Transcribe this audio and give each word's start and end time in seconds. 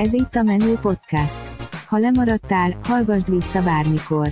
Ez 0.00 0.12
itt 0.12 0.34
a 0.34 0.42
Menő 0.42 0.74
Podcast. 0.74 1.40
Ha 1.86 1.98
lemaradtál, 1.98 2.78
hallgassd 2.82 3.30
vissza 3.30 3.62
bármikor. 3.62 4.28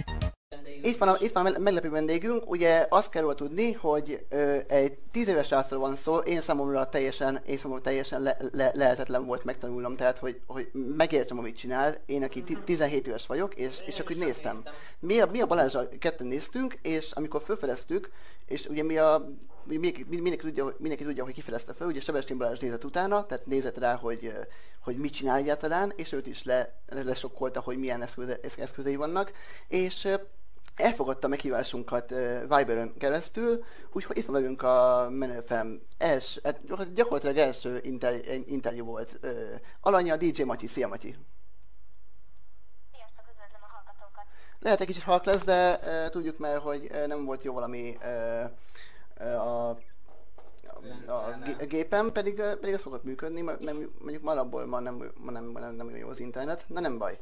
Itt 0.83 0.99
van, 0.99 1.09
a, 1.09 1.17
itt 1.21 1.33
van 1.33 1.47
a 1.47 1.59
meglepő 1.59 1.91
vendégünk, 1.91 2.51
ugye 2.51 2.87
azt 2.89 3.11
kell 3.11 3.35
tudni, 3.35 3.73
hogy 3.73 4.27
ö, 4.29 4.57
egy 4.67 4.99
tíz 5.13 5.29
éves 5.29 5.51
rászról 5.51 5.81
van 5.81 5.97
szó, 5.97 6.17
én 6.17 6.41
számomra 6.41 6.89
teljesen, 6.89 7.41
én 7.47 7.57
számomra 7.57 7.83
teljesen 7.83 8.23
le, 8.23 8.37
le, 8.53 8.71
lehetetlen 8.75 9.25
volt 9.25 9.45
megtanulnom, 9.45 9.97
tehát 9.97 10.19
hogy, 10.19 10.41
hogy 10.47 10.71
megértem, 10.97 11.39
amit 11.39 11.57
csinál, 11.57 11.97
én 12.07 12.23
aki 12.23 12.43
17 12.65 13.07
éves 13.07 13.27
vagyok, 13.27 13.55
és, 13.55 13.77
és 13.87 13.99
akkor 13.99 14.17
néztem. 14.17 14.63
Mi 15.01 15.21
a, 15.21 15.27
mi 15.27 15.41
a 15.41 15.47
Balázsral 15.47 15.89
ketten 15.99 16.27
néztünk, 16.27 16.79
és 16.83 17.11
amikor 17.11 17.43
felfedeztük, 17.43 18.11
és 18.47 18.67
ugye 18.67 18.83
mi 18.83 18.97
a 18.97 19.29
mindenki, 19.69 20.05
mindenki, 20.09 20.37
tudja, 20.37 20.75
mindenki 20.79 21.05
tudja, 21.05 21.25
hogy 21.25 21.33
kifejezte 21.33 21.73
fel, 21.73 21.87
ugye 21.87 22.01
Sebestyén 22.01 22.39
Balázs 22.39 22.59
nézett 22.59 22.85
utána, 22.85 23.27
tehát 23.27 23.47
nézett 23.47 23.79
rá, 23.79 23.97
hogy, 23.97 24.33
hogy 24.81 24.97
mit 24.97 25.13
csinál 25.13 25.37
egyáltalán, 25.37 25.93
és 25.97 26.13
őt 26.13 26.27
is 26.27 26.43
le, 26.43 26.81
lesokkolta, 26.87 27.61
hogy 27.61 27.79
milyen 27.79 28.03
eszköze, 28.03 28.39
eszközei 28.57 28.97
vannak, 28.97 29.33
és 29.69 30.09
elfogadta 30.77 31.27
a 31.27 31.31
meghívásunkat 31.31 32.11
uh, 32.11 32.41
Viberen 32.41 32.95
keresztül, 32.99 33.65
úgyhogy 33.93 34.17
itt 34.17 34.25
van 34.25 34.41
velünk 34.41 34.63
a 34.63 35.09
Menőfem 35.11 35.81
els, 35.99 36.39
hát 36.43 36.93
gyakorlatilag 36.95 37.37
első 37.37 37.81
inter, 37.83 38.21
interjú 38.47 38.85
volt. 38.85 39.19
Uh, 39.23 39.33
alanya 39.81 40.17
DJ 40.17 40.43
Matyi, 40.43 40.67
szia 40.67 40.89
Matyi! 40.89 41.17
Lehet 44.61 44.81
egy 44.81 44.87
kicsit 44.87 45.03
halk 45.03 45.25
lesz, 45.25 45.45
de 45.45 45.81
uh, 45.83 46.11
tudjuk 46.11 46.39
már, 46.39 46.59
hogy 46.59 46.89
uh, 46.91 47.07
nem 47.07 47.25
volt 47.25 47.45
jó 47.45 47.53
valami 47.53 47.97
uh, 48.01 48.51
a, 49.19 49.69
a, 51.07 51.13
a 51.59 51.65
gépem, 51.69 52.13
pedig, 52.13 52.43
pedig 52.61 52.75
az 52.75 52.81
szokott 52.81 53.05
működni, 53.05 53.41
mert 53.41 53.63
mondjuk 53.63 54.23
ma 54.23 54.31
alapból 54.31 54.67
ma 54.67 54.81
nem, 54.81 55.13
ma 55.17 55.31
nem, 55.31 55.45
nem, 55.45 55.75
nem 55.75 55.97
jó 55.97 56.09
az 56.09 56.21
internet, 56.21 56.65
na 56.69 56.81
nem 56.81 56.99
baj. 56.99 57.19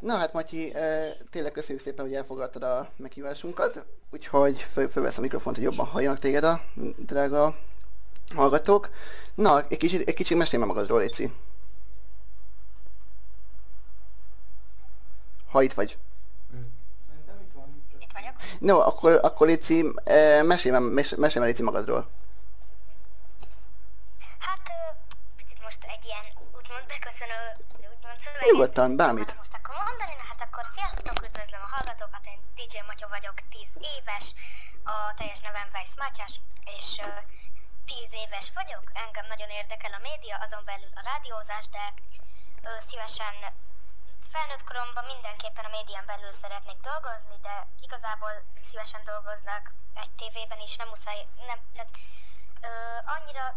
Na 0.00 0.16
hát 0.16 0.32
Matyi, 0.32 0.72
tényleg 1.30 1.52
köszönjük 1.52 1.84
szépen, 1.84 2.04
hogy 2.04 2.14
elfogadtad 2.14 2.62
a 2.62 2.90
meghívásunkat, 2.96 3.84
úgyhogy 4.10 4.60
föl, 4.60 4.88
fölvesz 4.88 5.18
a 5.18 5.20
mikrofont, 5.20 5.56
hogy 5.56 5.64
jobban 5.64 5.86
halljanak 5.86 6.18
téged 6.18 6.44
a 6.44 6.60
drága 6.96 7.56
hallgatók. 8.34 8.90
Na, 9.34 9.66
egy 9.68 9.78
kicsit, 9.78 10.08
egy 10.08 10.14
kicsit 10.14 10.36
mesélj 10.36 10.64
magadról, 10.64 11.00
Léci. 11.00 11.32
Ha 15.50 15.62
itt 15.62 15.72
vagy. 15.72 15.98
No, 18.58 18.80
akkor, 18.80 19.18
akkor 19.22 19.46
Lici, 19.46 19.92
mesélj, 20.42 20.78
mesélj, 20.78 21.20
mesélj 21.20 21.46
Lici 21.46 21.62
magadról. 21.62 22.08
Hát, 24.38 24.72
most 25.62 25.84
egy 25.94 26.04
ilyen 26.04 26.26
úgymond 26.56 26.84
beköszönő, 26.92 27.40
úgymond 27.94 28.18
szöveg. 28.24 28.42
Nyugodtan, 28.50 28.96
bármit. 28.96 29.36
Most 29.36 29.56
akkor 29.58 29.74
mondani, 29.88 30.14
na 30.20 30.24
hát 30.30 30.40
akkor 30.46 30.64
sziasztok, 30.74 31.16
üdvözlöm 31.26 31.62
a 31.66 31.72
hallgatókat, 31.74 32.24
én 32.32 32.38
DJ 32.56 32.76
Matya 32.88 33.08
vagyok, 33.16 33.36
10 33.50 33.68
éves, 33.94 34.26
a 34.92 34.96
teljes 35.18 35.40
nevem 35.46 35.68
Weiss 35.74 35.92
Mátyás, 36.00 36.34
és 36.76 36.88
uh, 37.06 37.20
10 37.86 38.12
éves 38.24 38.46
vagyok, 38.58 38.84
engem 39.04 39.26
nagyon 39.32 39.50
érdekel 39.60 39.92
a 39.98 40.04
média, 40.08 40.36
azon 40.44 40.62
belül 40.70 40.92
a 40.98 41.02
rádiózás, 41.10 41.66
de 41.76 41.84
uh, 41.94 42.68
szívesen 42.88 43.34
felnőtt 44.32 44.64
koromban 44.64 45.04
mindenképpen 45.04 45.64
a 45.64 45.74
médián 45.76 46.06
belül 46.06 46.32
szeretnék 46.32 46.80
dolgozni, 46.90 47.36
de 47.42 47.66
igazából 47.80 48.32
szívesen 48.62 49.02
dolgoznak 49.04 49.72
egy 49.94 50.10
tévében 50.10 50.60
is, 50.60 50.76
nem 50.76 50.88
muszáj, 50.88 51.26
nem, 51.46 51.58
tehát 51.74 51.90
ö, 52.60 52.70
annyira 53.16 53.54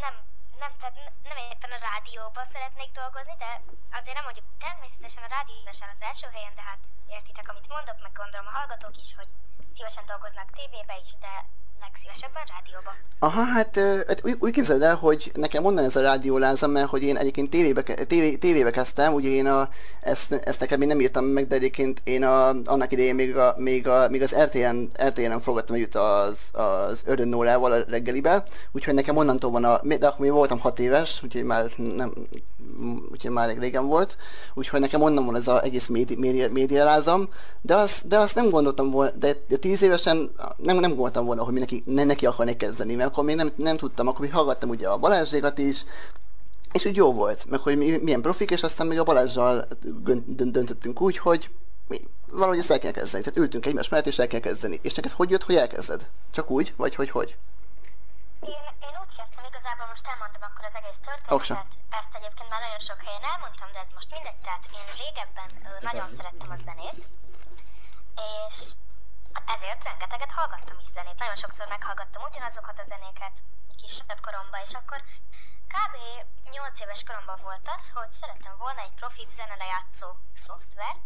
nem, 0.00 0.14
nem, 0.62 0.72
tehát 0.80 0.96
nem 1.30 1.38
éppen 1.50 1.72
a 1.74 1.84
rádióban 1.90 2.46
szeretnék 2.54 2.90
dolgozni, 3.00 3.34
de 3.44 3.50
azért 3.98 4.16
nem 4.18 4.26
mondjuk 4.28 4.46
természetesen 4.66 5.22
a 5.24 5.32
rádió 5.36 5.56
az 5.96 6.06
első 6.10 6.26
helyen, 6.34 6.54
de 6.58 6.64
hát 6.68 6.82
értitek, 7.16 7.48
amit 7.48 7.72
mondok, 7.74 7.98
meg 8.04 8.12
gondolom 8.20 8.46
a 8.50 8.56
hallgatók 8.58 8.96
is, 9.04 9.10
hogy 9.18 9.30
szívesen 9.74 10.06
dolgoznak 10.06 10.48
tévébe 10.56 10.96
is, 11.04 11.10
de 11.24 11.32
legszívesebben 11.80 12.42
rádióba. 12.54 12.90
Aha, 13.18 13.42
hát, 13.44 13.76
hát 14.06 14.20
úgy, 14.24 14.36
úgy 14.38 14.52
képzeld 14.52 14.82
el, 14.82 14.94
hogy 14.94 15.30
nekem 15.34 15.64
onnan 15.64 15.84
ez 15.84 15.96
a 15.96 16.00
rádiólázam, 16.00 16.70
mert 16.70 16.88
hogy 16.88 17.02
én 17.02 17.16
egyébként 17.16 17.50
tévébe, 17.50 17.82
tévé, 17.82 18.36
tévébe 18.36 18.70
kezdtem, 18.70 19.12
ugye 19.12 19.28
én 19.28 19.46
a, 19.46 19.68
ezt, 20.00 20.32
ezt 20.32 20.60
nekem 20.60 20.80
én 20.80 20.88
nem 20.88 21.00
írtam 21.00 21.24
meg, 21.24 21.46
de 21.46 21.54
egyébként 21.54 22.00
én 22.04 22.24
a, 22.24 22.48
annak 22.48 22.92
idején 22.92 23.14
még, 23.14 23.36
a, 23.36 23.54
még, 23.56 23.88
a, 23.88 24.08
még 24.08 24.22
az 24.22 24.36
RTN, 24.42 24.88
RTN-en 25.04 25.40
fogadtam 25.40 25.76
együtt 25.76 25.94
az, 25.94 26.50
az 26.52 27.02
Örön 27.06 27.28
Nórával 27.28 27.72
a 27.72 27.84
reggelibe, 27.88 28.44
úgyhogy 28.72 28.94
nekem 28.94 29.16
onnantól 29.16 29.50
van 29.50 29.64
a, 29.64 29.80
de 29.82 30.06
akkor 30.06 30.20
még 30.20 30.30
voltam 30.50 30.70
hat 30.70 30.78
éves, 30.78 31.22
úgyhogy 31.22 31.42
már 31.42 31.72
nem, 31.76 32.12
úgyhogy 33.12 33.30
már 33.30 33.58
régen 33.58 33.86
volt, 33.86 34.16
úgyhogy 34.54 34.80
nekem 34.80 35.02
onnan 35.02 35.24
van 35.24 35.36
ez 35.36 35.48
az 35.48 35.62
egész 35.62 35.86
médi, 35.86 36.16
média, 36.16 36.50
médialázam, 36.50 37.28
de 37.60 37.74
azt, 37.74 38.06
de 38.08 38.18
azt 38.18 38.34
nem 38.34 38.50
gondoltam 38.50 38.90
volna, 38.90 39.10
de, 39.10 39.36
de 39.48 39.56
tíz 39.56 39.82
évesen 39.82 40.30
nem, 40.56 40.78
nem 40.78 40.90
gondoltam 40.90 41.24
volna, 41.24 41.44
hogy 41.44 41.54
neki, 41.54 41.82
ne, 41.86 42.04
neki 42.04 42.26
akarnék 42.26 42.56
kezdeni, 42.56 42.94
mert 42.94 43.10
akkor 43.10 43.24
még 43.24 43.36
nem, 43.36 43.50
nem 43.56 43.76
tudtam, 43.76 44.08
akkor 44.08 44.20
még 44.20 44.32
hallgattam 44.32 44.68
ugye 44.68 44.88
a 44.88 44.98
Balázsékat 44.98 45.58
is, 45.58 45.84
és 46.72 46.84
úgy 46.84 46.96
jó 46.96 47.12
volt, 47.12 47.44
meg 47.50 47.60
hogy 47.60 47.76
milyen 48.02 48.22
profik, 48.22 48.50
és 48.50 48.62
aztán 48.62 48.86
még 48.86 48.98
a 48.98 49.04
Balázsjal 49.04 49.68
döntöttünk 50.26 51.00
úgy, 51.00 51.18
hogy 51.18 51.50
mi, 51.88 52.00
valahogy 52.30 52.58
ezt 52.58 52.70
el 52.70 52.78
kell 52.78 52.90
kezdeni. 52.90 53.24
Tehát 53.24 53.38
ültünk 53.38 53.66
egymás 53.66 53.88
mellett, 53.88 54.06
és 54.06 54.18
el 54.18 54.26
kell 54.26 54.40
kezdeni. 54.40 54.78
És 54.82 54.94
neked 54.94 55.10
hogy 55.10 55.30
jött, 55.30 55.42
hogy 55.42 55.54
elkezded? 55.54 56.08
Csak 56.30 56.50
úgy? 56.50 56.72
Vagy 56.76 56.94
hogy 56.94 57.10
hogy? 57.10 57.36
Én, 58.40 58.48
én 58.80 58.99
igazából 59.50 59.86
most 59.86 60.06
elmondtam 60.06 60.42
akkor 60.48 60.64
az 60.64 60.74
egész 60.80 61.00
történetet. 61.06 61.38
Oksa. 61.38 61.54
Ezt 62.00 62.14
egyébként 62.18 62.50
már 62.50 62.60
nagyon 62.66 62.82
sok 62.88 63.00
helyen 63.06 63.24
elmondtam, 63.32 63.68
de 63.72 63.80
ez 63.84 63.90
most 63.98 64.10
mindegy. 64.10 64.40
Tehát 64.46 64.64
én 64.78 64.86
régebben 65.02 65.48
nagyon 65.88 66.08
szerettem 66.08 66.50
a 66.50 66.58
zenét, 66.66 67.02
és 68.48 68.56
ezért 69.54 69.84
rengeteget 69.84 70.32
hallgattam 70.32 70.78
is 70.78 70.90
zenét. 70.96 71.18
Nagyon 71.18 71.36
sokszor 71.36 71.66
meghallgattam 71.68 72.22
ugyanazokat 72.22 72.78
a 72.78 72.88
zenéket 72.92 73.36
kisebb 73.80 74.20
koromban, 74.20 74.60
és 74.66 74.72
akkor 74.80 74.98
kb. 75.74 75.94
8 76.50 76.80
éves 76.80 77.02
koromban 77.02 77.38
volt 77.42 77.68
az, 77.76 77.90
hogy 77.94 78.12
szerettem 78.12 78.54
volna 78.58 78.80
egy 78.80 78.94
profi 79.00 79.26
zenelejátszó 79.30 80.08
szoftvert, 80.34 81.04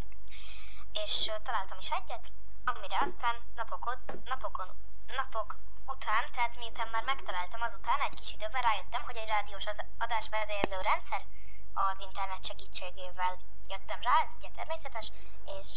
és 0.93 1.31
találtam 1.43 1.79
is 1.79 1.91
egyet, 1.91 2.31
amire 2.65 2.99
aztán 3.07 3.37
napokon, 3.55 3.99
napokon, 4.25 4.69
napok 5.07 5.57
után, 5.87 6.25
tehát 6.33 6.57
miután 6.57 6.89
már 6.89 7.05
megtaláltam 7.05 7.63
azután, 7.63 8.01
egy 8.01 8.15
kis 8.15 8.33
idővel 8.33 8.63
rájöttem, 8.63 9.03
hogy 9.03 9.17
egy 9.17 9.29
rádiós 9.29 9.67
az 9.67 9.85
adásvezérlő 9.99 10.79
rendszer 10.81 11.23
az 11.75 12.01
internet 12.01 12.45
segítségével 12.45 13.39
jöttem 13.69 14.01
rá, 14.03 14.13
ez 14.25 14.33
ugye 14.39 14.49
természetes, 14.49 15.13
és 15.61 15.71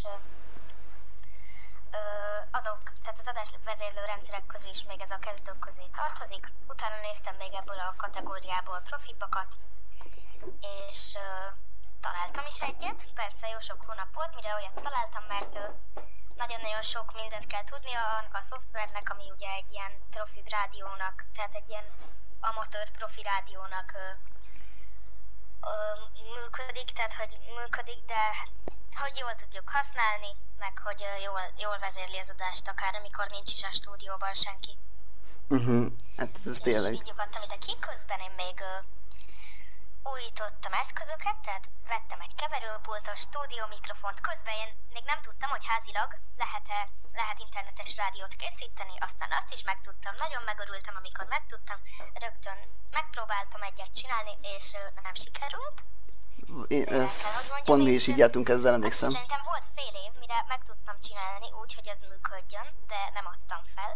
azok, 2.50 2.82
tehát 3.02 3.18
az 3.18 3.28
adásvezérlő 3.28 4.04
rendszerek 4.04 4.46
közül 4.46 4.70
is 4.70 4.82
még 4.84 5.00
ez 5.00 5.10
a 5.10 5.18
kezdők 5.18 5.58
közé 5.58 5.82
tartozik. 5.92 6.52
Utána 6.68 7.00
néztem 7.00 7.36
még 7.36 7.52
ebből 7.52 7.78
a 7.78 7.94
kategóriából 7.96 8.80
profibakat, 8.84 9.56
és 10.60 11.14
ö, 11.14 11.48
találtam 12.00 12.46
is 12.46 12.58
egyet. 12.70 13.06
Persze 13.14 13.48
jó 13.48 13.58
sok 13.58 13.80
hónap 13.86 14.14
volt, 14.14 14.34
mire 14.34 14.54
olyat 14.54 14.82
találtam, 14.86 15.24
mert 15.28 15.54
ö, 15.54 15.64
nagyon-nagyon 16.42 16.82
sok 16.82 17.14
mindent 17.20 17.46
kell 17.46 17.64
tudnia 17.64 18.02
annak 18.18 18.34
a 18.34 18.42
szoftvernek, 18.50 19.10
ami 19.12 19.30
ugye 19.36 19.50
egy 19.60 19.70
ilyen 19.72 19.92
profi 20.10 20.42
rádiónak, 20.56 21.24
tehát 21.34 21.54
egy 21.54 21.68
ilyen 21.68 21.88
amatőr 22.40 22.90
profi 22.90 23.22
rádiónak 23.22 23.88
ö, 23.94 24.06
ö, 25.70 25.74
működik, 26.34 26.90
tehát 26.96 27.14
hogy 27.14 27.38
működik, 27.58 28.00
de 28.12 28.22
hogy 29.00 29.16
jól 29.18 29.34
tudjuk 29.34 29.68
használni, 29.76 30.32
meg 30.58 30.74
hogy 30.84 31.00
jól, 31.24 31.44
jól 31.56 31.78
vezérli 31.78 32.18
az 32.18 32.30
adást, 32.30 32.68
akár 32.68 32.94
amikor 32.94 33.26
nincs 33.30 33.52
is 33.52 33.62
a 33.62 33.70
stúdióban 33.70 34.34
senki. 34.34 34.76
Uh-huh. 35.48 35.86
Hát 36.16 36.30
ez, 36.34 36.46
ez 36.46 36.58
tényleg. 36.58 36.92
És 36.92 36.98
így 36.98 37.06
nyugodtam 37.06 37.42
ide 37.42 37.56
ki, 37.56 37.78
közben 37.78 38.20
én 38.20 38.34
még 38.36 38.56
uh, 38.60 38.84
újítottam 40.12 40.72
eszközöket, 40.82 41.38
tehát 41.44 41.70
vettem 41.92 42.20
egy 42.26 42.34
keverőpultos 42.40 43.18
stúdió 43.26 43.64
mikrofont, 43.76 44.18
közben 44.28 44.54
én 44.62 44.70
még 44.94 45.04
nem 45.12 45.20
tudtam, 45.26 45.50
hogy 45.54 45.64
házilag 45.72 46.10
lehet-e 46.42 46.80
lehet 47.20 47.38
internetes 47.46 47.96
rádiót 48.02 48.34
készíteni, 48.40 48.96
aztán 49.06 49.30
azt 49.38 49.52
is 49.56 49.62
megtudtam, 49.70 50.14
nagyon 50.24 50.42
megörültem, 50.50 50.96
amikor 51.00 51.26
megtudtam, 51.36 51.78
rögtön 52.24 52.58
megpróbáltam 52.98 53.62
egyet 53.62 53.92
csinálni, 54.00 54.34
és 54.54 54.64
nem 55.06 55.14
sikerült, 55.24 55.78
én, 56.66 56.86
ez, 56.88 57.12
pont 57.64 57.84
mi 57.84 57.90
is 57.90 58.06
így 58.06 58.18
jártunk 58.18 58.48
ezzel, 58.48 58.74
emlékszem. 58.74 59.10
Szerintem 59.10 59.42
volt 59.44 59.66
fél 59.74 59.94
év, 60.04 60.12
mire 60.20 60.44
meg 60.48 60.62
tudtam 60.64 60.96
csinálni 61.06 61.48
úgy, 61.60 61.74
hogy 61.74 61.86
ez 61.94 62.00
működjön, 62.10 62.66
de 62.86 63.10
nem 63.14 63.26
adtam 63.32 63.62
fel. 63.74 63.92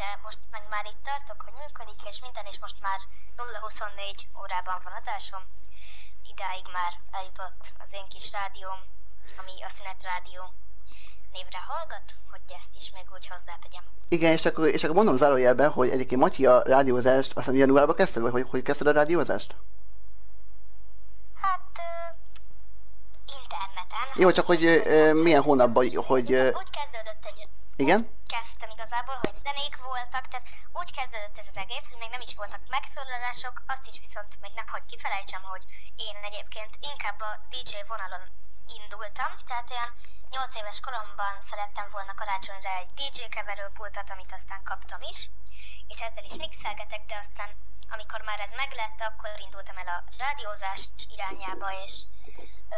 De 0.00 0.08
most 0.24 0.40
meg 0.54 0.64
már 0.70 0.84
itt 0.92 1.02
tartok, 1.08 1.38
hogy 1.46 1.56
működik, 1.62 2.00
és 2.10 2.16
minden, 2.26 2.46
és 2.50 2.58
most 2.64 2.78
már 2.86 2.98
0-24 3.36 4.40
órában 4.42 4.78
van 4.84 4.94
adásom. 5.00 5.42
Idáig 6.32 6.66
már 6.78 6.92
eljutott 7.18 7.62
az 7.82 7.90
én 7.98 8.08
kis 8.14 8.26
rádióm, 8.38 8.78
ami 9.40 9.54
a 9.68 9.70
szünetrádió 9.76 10.42
névre 11.32 11.60
hallgat, 11.70 12.06
hogy 12.30 12.40
ezt 12.58 12.74
is 12.80 12.86
még 12.96 13.06
úgy 13.14 13.26
hozzátegyem. 13.32 13.84
Igen, 14.08 14.32
és 14.32 14.44
akkor, 14.44 14.66
és 14.66 14.82
akkor 14.82 14.96
mondom 14.96 15.16
zárójelben, 15.16 15.70
hogy 15.70 15.90
egyébként 15.90 16.20
Matyi 16.20 16.46
a 16.46 16.62
rádiózást, 16.62 17.30
azt 17.30 17.46
hiszem 17.46 17.54
januárban 17.54 17.96
kezdted, 17.96 18.22
vagy 18.22 18.32
hogy, 18.32 18.46
hogy 18.50 18.62
kezdted 18.62 18.86
a 18.86 18.92
rádiózást? 19.00 19.54
Hát 21.40 21.80
interneten. 23.36 24.06
Jó, 24.14 24.30
csak 24.30 24.46
hogy 24.46 24.64
ö, 24.64 25.12
milyen 25.12 25.42
hónapban, 25.42 25.84
hogy... 25.96 26.32
Úgy 26.34 26.70
kezdődött 26.78 27.24
egy 27.24 27.48
igen? 27.76 28.08
Kezdtem 28.26 28.70
igazából, 28.70 29.16
hogy 29.20 29.34
zenék 29.44 29.76
voltak, 29.76 30.28
tehát 30.28 30.48
úgy 30.72 30.90
kezdődött 30.96 31.38
ez 31.38 31.48
az 31.52 31.56
egész, 31.56 31.88
hogy 31.88 31.98
még 31.98 32.10
nem 32.10 32.20
is 32.20 32.34
voltak 32.34 32.60
megszólalások, 32.68 33.62
azt 33.66 33.86
is 33.86 33.98
viszont 33.98 34.40
még 34.40 34.52
nem, 34.54 34.68
hogy 34.68 34.84
kifelejtsem, 34.86 35.42
hogy 35.42 35.64
én 35.96 36.16
egyébként 36.22 36.78
inkább 36.80 37.20
a 37.20 37.40
DJ 37.50 37.74
vonalon 37.88 38.24
indultam, 38.78 39.30
tehát 39.46 39.70
olyan 39.70 39.92
8 40.30 40.54
éves 40.56 40.80
koromban 40.80 41.34
szerettem 41.40 41.88
volna 41.90 42.14
karácsonyra 42.14 42.70
egy 42.82 42.92
DJ 42.94 43.22
keverőpultot, 43.36 44.10
amit 44.10 44.32
aztán 44.32 44.62
kaptam 44.62 45.02
is, 45.02 45.30
és 45.88 46.00
ezzel 46.00 46.24
is 46.24 46.36
mixelgetek, 46.36 47.06
de 47.06 47.16
aztán 47.16 47.50
amikor 47.90 48.20
már 48.20 48.40
ez 48.40 48.52
meglett, 48.52 49.00
akkor 49.00 49.30
indultam 49.44 49.76
el 49.76 49.88
a 49.96 50.04
rádiózás 50.18 50.88
irányába, 51.14 51.68
és 51.84 51.92
ö, 52.70 52.76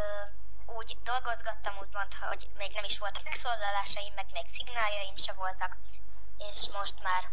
úgy 0.77 0.97
dolgozgattam, 1.03 1.73
úgymond, 1.83 2.13
hogy 2.13 2.49
még 2.57 2.71
nem 2.73 2.83
is 2.83 2.99
voltak 2.99 3.23
megszólalásaim, 3.23 4.13
meg 4.13 4.25
még 4.31 4.47
szignáljaim 4.47 5.17
se 5.25 5.33
voltak, 5.33 5.77
és 6.49 6.59
most 6.79 6.97
már 7.07 7.23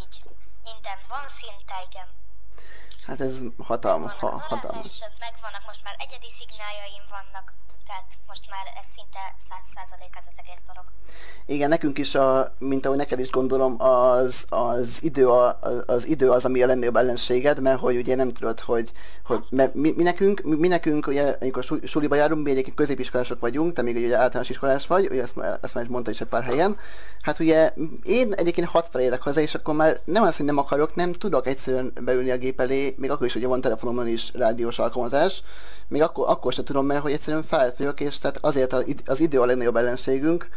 így 0.00 0.22
minden 0.62 0.98
van 1.08 1.26
szinte, 1.28 1.76
igen. 1.88 2.08
Hát 3.06 3.20
ez 3.20 3.34
hatalma, 3.70 4.08
ha, 4.20 4.30
hatalmas. 4.52 4.98
megvannak, 5.18 5.64
most 5.66 5.82
már 5.82 5.96
egyedi 5.98 6.30
szignáljaim 6.30 7.06
vannak, 7.08 7.54
tehát 7.86 8.18
most 8.32 8.50
már 8.50 8.66
ez 8.80 8.86
szinte 8.96 9.22
száz 9.48 9.64
százalék 9.74 10.12
ez 10.18 10.24
az 10.30 10.38
egész 10.42 10.62
dolog. 10.68 10.84
Igen, 11.46 11.68
nekünk 11.68 11.98
is, 11.98 12.14
a, 12.14 12.54
mint 12.58 12.86
ahogy 12.86 12.98
neked 12.98 13.20
is 13.20 13.30
gondolom, 13.30 13.74
az, 13.82 14.44
az, 14.48 14.98
idő, 15.02 15.28
a, 15.28 15.58
az 15.86 16.06
idő 16.06 16.30
az, 16.30 16.44
ami 16.44 16.62
a 16.62 16.66
legnagyobb 16.66 16.96
ellenséged, 16.96 17.60
mert 17.60 17.80
hogy 17.80 17.96
ugye 17.96 18.14
nem 18.14 18.32
tudod, 18.32 18.60
hogy, 18.60 18.92
hogy 19.24 19.44
mert 19.50 19.74
mi, 19.74 19.92
mi, 19.96 20.02
nekünk, 20.02 20.40
mi, 20.40 20.56
mi 20.56 20.68
nekünk, 20.68 21.06
ugye, 21.06 21.36
amikor 21.40 21.62
su- 21.62 21.86
suliba 21.86 22.14
járunk, 22.14 22.44
mi 22.44 22.50
egyébként 22.50 22.76
középiskolások 22.76 23.40
vagyunk, 23.40 23.72
te 23.72 23.82
még 23.82 23.96
ugye 23.96 24.16
általános 24.16 24.48
iskolás 24.48 24.86
vagy, 24.86 25.08
ugye 25.10 25.22
ezt, 25.22 25.34
ezt 25.60 25.74
már 25.74 25.84
is 25.84 25.90
mondta 25.90 26.10
is 26.10 26.20
egy 26.20 26.28
pár 26.28 26.42
helyen. 26.42 26.76
Hát 27.22 27.38
ugye 27.38 27.72
én 28.02 28.32
egyébként 28.32 28.66
hat 28.68 28.88
fel 28.90 29.00
érek 29.00 29.22
haza, 29.22 29.40
és 29.40 29.54
akkor 29.54 29.74
már 29.74 29.98
nem 30.04 30.22
az, 30.22 30.36
hogy 30.36 30.46
nem 30.46 30.58
akarok, 30.58 30.94
nem 30.94 31.12
tudok 31.12 31.46
egyszerűen 31.46 31.92
beülni 32.00 32.30
a 32.30 32.36
gép 32.36 32.60
elé, 32.60 32.94
még 32.98 33.10
akkor 33.10 33.26
is, 33.26 33.32
hogy 33.32 33.46
van 33.46 33.60
telefonomon 33.60 34.08
is 34.08 34.30
rádiós 34.34 34.78
alkalmazás, 34.78 35.42
még 35.90 36.02
akkor, 36.02 36.28
akkor 36.28 36.52
sem 36.52 36.64
tudom, 36.64 36.86
mert 36.86 37.00
hogy 37.00 37.12
egyszerűen 37.12 37.42
felfolyok, 37.42 38.00
és 38.00 38.18
tehát 38.20 38.38
azért 38.40 38.72
az, 38.72 38.86
id- 38.86 39.08
az 39.08 39.20
idő 39.20 39.40
a 39.40 39.44
legnagyobb 39.44 39.76
ellenségünk, 39.76 40.48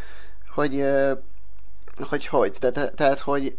hogy 0.56 0.86
hogy 2.10 2.28
hogy, 2.28 2.58
tehát, 2.60 2.94
tehát 2.96 3.20
hogy 3.20 3.58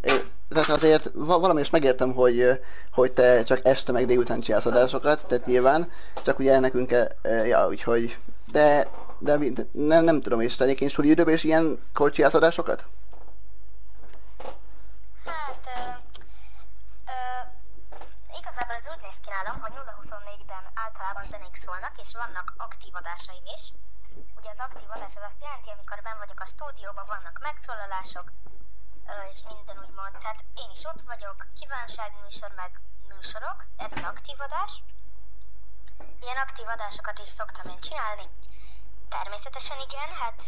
tehát 0.49 0.69
azért 0.69 1.11
va- 1.15 1.41
valami 1.41 1.61
is 1.61 1.71
megértem, 1.71 2.13
hogy, 2.13 2.61
hogy 2.93 3.13
te 3.13 3.43
csak 3.43 3.67
este 3.67 3.93
meg 3.93 4.07
délután 4.07 4.41
csinálsz 4.41 4.67
adásokat, 4.67 5.27
tehát 5.27 5.47
nyilván, 5.47 5.91
csak 6.23 6.39
ugye 6.39 6.59
nekünk, 6.59 6.95
ja, 7.45 7.67
úgyhogy, 7.67 8.19
de, 8.53 8.89
de, 9.19 9.39
nem, 9.73 10.05
nem 10.05 10.21
tudom, 10.21 10.41
és 10.41 10.57
te 10.57 10.65
egyébként 10.65 10.91
suli 10.91 11.11
időben 11.11 11.35
is 11.35 11.45
ilyen 11.45 11.79
csinálsz 12.11 12.35
adásokat? 12.35 12.87
Hát, 15.25 15.67
ö, 15.77 15.81
ö, 17.07 17.17
igazából 18.41 18.77
hogy 19.61 19.73
0-24-ben 19.73 20.65
általában 20.75 21.23
zenék 21.31 21.55
szólnak, 21.55 21.93
és 22.01 22.09
vannak 22.13 22.55
aktív 22.57 22.93
adásaim 22.95 23.45
is. 23.57 23.73
Ugye 24.37 24.51
az 24.51 24.61
aktív 24.61 24.91
adás 24.91 25.17
az 25.17 25.23
azt 25.23 25.43
jelenti, 25.43 25.71
amikor 25.71 26.03
ben 26.03 26.19
vagyok 26.19 26.41
a 26.41 26.47
stúdióban, 26.47 27.05
vannak 27.07 27.39
megszólalások, 27.43 28.33
és 29.31 29.39
minden 29.49 29.79
úgymond. 29.85 30.19
Tehát 30.19 30.45
én 30.55 30.71
is 30.71 30.85
ott 30.85 31.03
vagyok, 31.07 31.47
kívánságműsor, 31.59 32.53
meg 32.57 32.81
műsorok, 33.09 33.65
ez 33.77 33.93
az 33.93 34.03
aktív 34.03 34.41
adás. 34.41 34.83
Ilyen 36.21 36.37
aktív 36.37 36.69
adásokat 36.69 37.19
is 37.19 37.29
szoktam 37.29 37.71
én 37.71 37.81
csinálni. 37.81 38.29
Természetesen 39.09 39.79
igen, 39.81 40.11
hát 40.21 40.43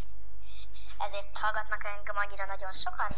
ezért 0.99 1.39
hallgatnak 1.39 1.85
engem 1.85 2.17
annyira 2.17 2.47
nagyon 2.47 2.73
sokan. 2.73 3.11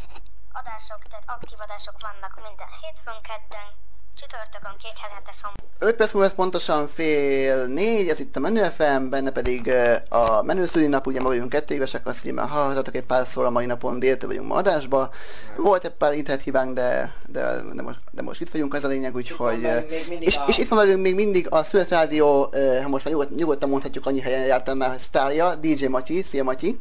Adások, 0.52 1.02
tehát 1.02 1.30
aktív 1.30 1.60
adások 1.60 2.00
vannak 2.00 2.42
minden 2.42 2.68
hétfőn, 2.80 3.22
kedden, 3.22 3.68
csütörtökön, 4.14 4.76
két 4.76 4.98
hetente 4.98 5.32
szombaton. 5.32 5.67
5 5.80 5.94
perc 5.96 6.12
múlva 6.12 6.30
pontosan 6.34 6.88
fél 6.88 7.66
négy, 7.66 8.08
ez 8.08 8.20
itt 8.20 8.36
a 8.36 8.40
Menő 8.40 8.62
FM, 8.76 9.08
benne 9.08 9.30
pedig 9.30 9.66
ö, 9.66 9.92
a 10.08 10.42
menőszüli 10.42 10.86
nap, 10.86 11.06
ugye 11.06 11.20
ma 11.20 11.28
vagyunk 11.28 11.48
kettő 11.48 11.74
évesek, 11.74 12.06
azt 12.06 12.32
már 12.32 12.48
hallhatatok 12.48 12.96
egy 12.96 13.02
pár 13.04 13.26
szól 13.26 13.46
a 13.46 13.50
mai 13.50 13.66
napon, 13.66 13.98
déltől 13.98 14.28
vagyunk 14.30 14.48
ma 14.48 14.54
adásba. 14.54 15.10
Volt 15.56 15.84
egy 15.84 15.90
pár 15.90 16.12
internet 16.14 16.44
hibánk, 16.44 16.74
de, 16.74 17.14
de, 17.26 17.54
de, 17.74 17.82
most, 17.82 17.98
de 18.12 18.22
most 18.22 18.40
itt 18.40 18.50
vagyunk, 18.50 18.74
ez 18.74 18.84
a 18.84 18.88
lényeg, 18.88 19.14
úgyhogy... 19.14 19.64
És, 20.20 20.36
a- 20.36 20.44
és 20.48 20.58
itt 20.58 20.68
van 20.68 20.78
velünk 20.78 21.02
még 21.02 21.14
mindig 21.14 21.46
a 21.50 21.64
Szület 21.64 21.88
Rádió, 21.88 22.48
ö, 22.52 22.78
ha 22.82 22.88
most 22.88 23.04
már 23.04 23.12
nyugodt, 23.14 23.34
nyugodtan 23.36 23.68
mondhatjuk, 23.68 24.06
annyi 24.06 24.20
helyen 24.20 24.44
jártam 24.46 24.76
már, 24.76 24.96
sztárja, 25.00 25.54
DJ 25.54 25.86
Matyi, 25.86 26.22
szia 26.22 26.42
Matyi! 26.44 26.78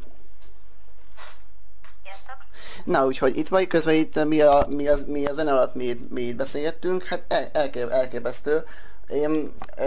Na, 2.88 3.06
úgyhogy 3.06 3.36
itt 3.36 3.48
vagy, 3.48 3.66
közben 3.66 3.94
itt 3.94 4.24
mi 4.24 4.40
a, 4.40 4.66
mi 4.68 4.88
az, 4.88 5.04
mi 5.06 5.26
a 5.26 5.32
zene 5.32 5.52
alatt 5.52 5.74
mi, 5.74 6.06
mi 6.10 6.20
itt 6.20 6.36
beszélgettünk, 6.36 7.04
hát 7.04 7.24
el, 7.28 7.48
elkép, 7.52 7.88
elképesztő. 7.88 8.64
Én, 9.08 9.52
ö, 9.78 9.84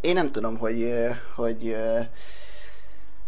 én 0.00 0.14
nem 0.14 0.32
tudom, 0.32 0.58
hogy, 0.58 0.82
ö, 0.82 1.08
hogy 1.34 1.76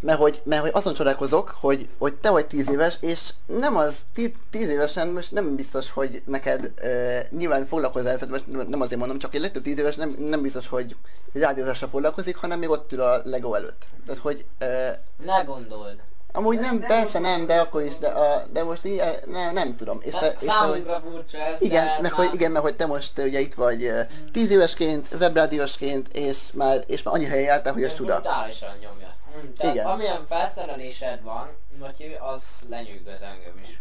mert 0.01 0.19
hogy, 0.19 0.43
mert 0.45 0.63
hogy 0.63 0.71
azon 0.75 0.93
csodálkozok, 0.93 1.55
hogy, 1.61 1.89
hogy 1.99 2.15
te 2.15 2.31
vagy 2.31 2.47
tíz 2.47 2.71
éves, 2.71 2.97
és 3.01 3.33
nem 3.47 3.77
az, 3.77 4.01
tí, 4.15 4.35
tíz 4.51 4.71
évesen 4.71 5.09
most 5.09 5.33
nem 5.33 5.57
biztos, 5.57 5.91
hogy 5.91 6.23
neked 6.27 6.71
ö, 6.83 7.19
nyilván 7.31 7.67
foglalkozol 7.67 8.11
ezzel, 8.11 8.29
most 8.29 8.69
nem 8.69 8.81
azért 8.81 8.99
mondom, 8.99 9.19
csak 9.19 9.35
egy 9.35 9.41
legtöbb 9.41 9.63
tíz 9.63 9.79
éves 9.79 9.97
nem, 9.97 10.17
nem 10.19 10.43
biztos, 10.43 10.69
hogy 10.69 10.97
rádiózással 11.33 11.89
foglalkozik, 11.89 12.37
hanem 12.37 12.59
még 12.59 12.69
ott 12.69 12.93
ül 12.93 13.01
a 13.01 13.21
Lego 13.25 13.55
előtt. 13.55 13.87
Tehát, 14.07 14.21
hogy 14.21 14.45
ö, 14.59 14.89
Ne 15.25 15.43
gondold. 15.43 16.01
Amúgy 16.33 16.59
nem, 16.59 16.81
persze 16.81 17.19
nem, 17.19 17.47
de 17.47 17.61
akkor 17.61 17.83
is, 17.83 17.97
de, 17.99 18.09
a, 18.09 18.43
de 18.53 18.65
most 18.65 18.85
így, 18.85 19.03
nem, 19.27 19.53
nem 19.55 19.77
tudom. 19.77 19.99
És 20.03 20.13
te, 20.13 20.27
és 20.27 20.47
te, 20.47 20.53
hogy, 20.53 20.87
furcsa 21.03 21.39
ez, 21.39 21.61
igen, 21.61 21.87
ez 21.87 22.01
meg 22.01 22.13
már- 22.13 22.27
hogy, 22.27 22.35
igen, 22.35 22.51
mert 22.51 22.65
hogy 22.65 22.75
te 22.77 22.87
most 22.87 23.19
eh, 23.19 23.25
ugye 23.25 23.39
itt 23.41 23.55
vagy 23.55 23.85
eh, 23.87 24.07
tíz 24.33 24.51
évesként, 24.51 25.09
webrádiósként, 25.21 26.09
és 26.09 26.39
már, 26.55 26.85
és 26.87 27.03
már 27.03 27.15
annyi 27.15 27.27
helyen 27.27 27.45
jártál, 27.45 27.73
hogy 27.73 27.83
ez 27.85 27.95
csuda. 27.95 28.21
Brutálisan 28.21 28.77
nyomja. 28.81 29.15
Hm, 29.33 29.53
tehát 29.57 29.75
Igen. 29.75 29.87
amilyen 29.87 30.27
felszerelésed 30.29 31.23
van, 31.23 31.51
Matyi, 31.79 32.15
az 32.21 32.43
lenyűgöz 32.69 33.23
engem 33.23 33.61
is. 33.63 33.81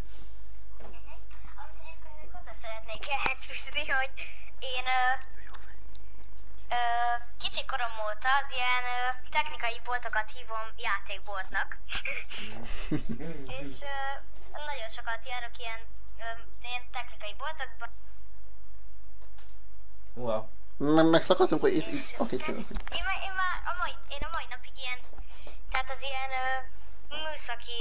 Hozzá 2.32 2.54
szeretnék 2.62 3.04
ehhez 3.18 3.40
fűzni, 3.48 3.84
hogy 4.00 4.10
én 4.60 4.86
ö, 5.00 5.02
kicsi 7.38 7.66
korom 7.66 7.94
óta 8.08 8.30
az 8.42 8.52
ilyen 8.58 8.84
ö, 8.96 9.30
technikai 9.30 9.82
boltokat 9.84 10.32
hívom 10.36 10.68
játékboltnak. 10.78 11.78
és 13.60 13.72
ö, 13.82 13.96
nagyon 14.70 14.90
sokat 14.98 15.22
járok 15.32 15.58
ilyen, 15.58 15.82
ö, 16.24 16.28
ilyen 16.68 16.84
technikai 16.92 17.34
boltokba. 17.38 17.86
Wow. 20.14 20.42
Meg, 20.96 21.06
megszakadtunk, 21.10 21.62
hogy 21.62 21.76
itt, 21.76 21.86
oké, 22.18 22.38
hát 22.38 22.50
okay, 22.50 22.66
én, 22.98 23.04
már, 23.10 23.20
én, 23.28 23.34
már 23.42 23.56
a 23.72 23.74
mai, 23.82 23.96
én 24.16 24.24
a 24.28 24.30
mai 24.36 24.48
napig 24.50 24.76
ilyen, 24.84 25.00
tehát 25.72 25.90
az 25.90 26.02
ilyen 26.02 26.32
ö, 26.44 26.46
műszaki 27.10 27.78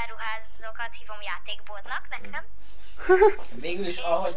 áruházokat 0.00 0.92
hívom 0.98 1.20
játékboltnak 1.30 2.04
nekem. 2.14 2.44
Végül 3.66 3.86
is 3.86 3.96
És, 3.96 4.02
ahogy... 4.02 4.36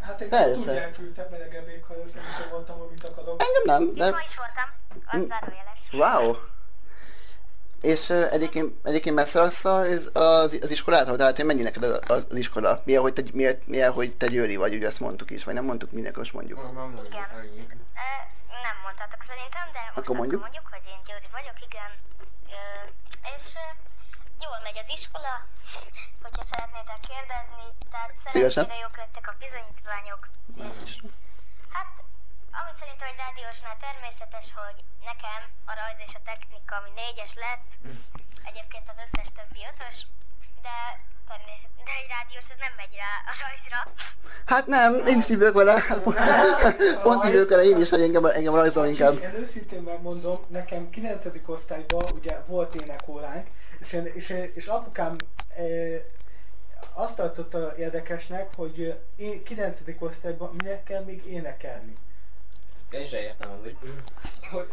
Hát 0.00 0.20
egy 0.20 0.28
Persze. 0.28 0.64
túl 0.64 0.76
elküldtek 0.76 1.30
melegebb 1.30 1.68
éghajos, 1.68 2.10
nem 2.14 2.24
is 2.24 2.50
voltam, 2.50 2.80
amit 2.80 3.04
akarok. 3.04 3.42
Engem 3.42 3.62
nem, 3.64 3.90
És 3.94 3.98
de 3.98 4.10
ma 4.10 4.22
is 4.24 4.36
voltam, 4.36 4.68
az 5.06 5.26
zárójeles. 5.26 5.80
wow. 5.92 6.36
És 7.80 8.08
uh, 8.08 8.32
egyébként, 8.32 8.74
egyébként 8.86 9.14
messze 9.14 9.40
az, 9.40 9.64
az, 9.64 10.10
az, 10.12 10.58
az 10.62 10.70
iskolától, 10.70 11.16
tehát 11.16 11.36
hogy 11.36 11.44
mennyi 11.44 11.62
neked 11.62 11.82
az, 11.82 12.00
az, 12.06 12.26
az 12.30 12.36
iskola? 12.36 12.82
Milyen, 12.84 13.02
hogy 13.02 13.12
te, 13.12 13.22
milyen, 13.32 13.58
milyen, 13.64 13.92
hogy 13.92 14.16
te 14.16 14.26
Győri 14.26 14.56
vagy, 14.56 14.74
ugye 14.74 14.86
ezt 14.86 15.00
mondtuk 15.00 15.30
is, 15.30 15.44
vagy 15.44 15.54
nem 15.54 15.64
mondtuk, 15.64 15.90
mindenki 15.90 16.18
most 16.18 16.32
mondjuk. 16.32 16.58
Igen. 17.06 17.80
Nem 18.62 18.76
mondtátok 18.82 19.22
szerintem, 19.22 19.66
de 19.72 19.82
most 19.84 19.98
Akkor 19.98 20.16
mondjuk. 20.16 20.40
mondjuk, 20.40 20.66
hogy 20.74 20.84
én 20.92 21.00
Győri 21.06 21.28
vagyok, 21.38 21.58
igen. 21.68 21.90
Ö, 22.58 22.60
és 23.36 23.46
jól 24.46 24.58
megy 24.62 24.78
az 24.82 24.88
iskola, 24.98 25.34
hogyha 26.22 26.42
szeretnétek 26.52 27.00
kérdezni, 27.10 27.64
tehát 27.90 28.12
szerencsére 28.18 28.76
jók 28.84 28.96
lettek 28.96 29.26
a 29.28 29.38
bizonyítványok, 29.44 30.22
és 30.68 30.80
hát 31.74 31.92
ami 32.60 32.72
szerintem 32.80 33.08
egy 33.08 33.20
rádiósnál 33.24 33.76
természetes, 33.86 34.46
hogy 34.60 34.78
nekem 35.10 35.40
a 35.70 35.72
rajz 35.80 36.00
és 36.06 36.14
a 36.14 36.22
technika, 36.30 36.76
ami 36.76 36.90
négyes 37.02 37.34
lett, 37.34 37.68
egyébként 38.44 38.86
az 38.90 38.98
összes 39.04 39.28
többi 39.38 39.60
ötös, 39.70 40.06
de 40.66 40.76
de 41.84 41.92
egy 42.00 42.08
rádiós 42.16 42.46
az 42.50 42.56
nem 42.60 42.72
megy 42.76 42.94
rá 43.02 43.12
a 43.30 43.32
rajzra. 43.42 43.78
Hát 44.46 44.66
nem, 44.66 45.06
én 45.06 45.18
is 45.18 45.28
így 45.28 45.38
vele. 45.38 45.82
Pont 47.02 47.24
így 47.24 47.48
vele, 47.48 47.64
én 47.64 47.80
is, 47.80 47.90
hogy 47.90 48.02
engem, 48.02 48.24
engem 48.24 48.54
rajzol 48.54 48.86
inkább. 48.86 49.22
Ez 49.22 49.34
őszintén 49.34 49.82
megmondom, 49.82 50.44
nekem 50.48 50.90
9. 50.90 51.24
osztályban 51.46 52.04
ugye 52.14 52.40
volt 52.46 52.74
énekóránk, 52.74 53.46
és, 53.78 53.92
én, 53.92 54.10
és, 54.14 54.34
és 54.54 54.66
apukám 54.66 55.16
e, 55.56 55.62
azt 56.92 57.16
tartotta 57.16 57.74
érdekesnek, 57.76 58.54
hogy 58.56 59.00
én 59.16 59.42
9. 59.42 59.78
osztályban 59.98 60.54
minek 60.58 60.82
kell 60.82 61.02
még 61.02 61.26
énekelni. 61.26 61.96
Én 62.90 63.06
se 63.06 63.22
értem 63.22 63.50
amúgy. 63.50 63.76
Hogy, 64.50 64.68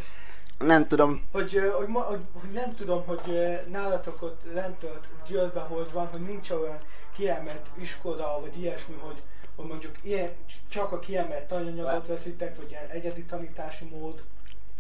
Nem 0.57 0.87
tudom. 0.87 1.27
Hogy, 1.31 1.71
hogy, 1.77 1.87
ma, 1.87 1.99
hogy, 1.99 2.19
hogy 2.39 2.51
nem 2.51 2.75
tudom, 2.75 3.05
hogy 3.05 3.59
nálatok 3.71 4.21
ott 4.21 4.41
lent 4.53 4.83
ott 4.83 5.05
Győrben, 5.27 5.63
hogy 5.63 5.91
van, 5.91 6.07
hogy 6.07 6.21
nincs 6.21 6.49
olyan 6.49 6.77
kiemelt 7.15 7.69
iskola, 7.79 8.39
vagy 8.41 8.59
ilyesmi, 8.59 8.95
hogy, 8.99 9.21
hogy 9.55 9.65
mondjuk 9.65 9.95
ilyen, 10.01 10.31
csak 10.69 10.91
a 10.91 10.99
kiemelt 10.99 11.47
tananyagot 11.47 12.07
veszitek, 12.07 12.55
vagy 12.55 12.69
ilyen 12.69 12.89
egyedi 12.89 13.23
tanítási 13.23 13.85
mód. 13.85 14.23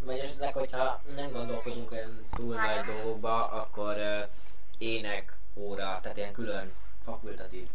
Vagy 0.05 0.17
esetleg, 0.17 0.53
hogyha 0.53 1.01
nem 1.15 1.31
gondolkodunk 1.31 1.91
olyan 1.91 2.25
túl 2.35 2.55
nagy 2.55 2.95
dolgokba, 2.95 3.45
akkor 3.45 3.95
uh, 3.95 4.29
ének 4.77 5.37
óra, 5.55 5.99
tehát 6.01 6.17
ilyen 6.17 6.31
külön 6.31 6.71
fakultatív. 7.05 7.67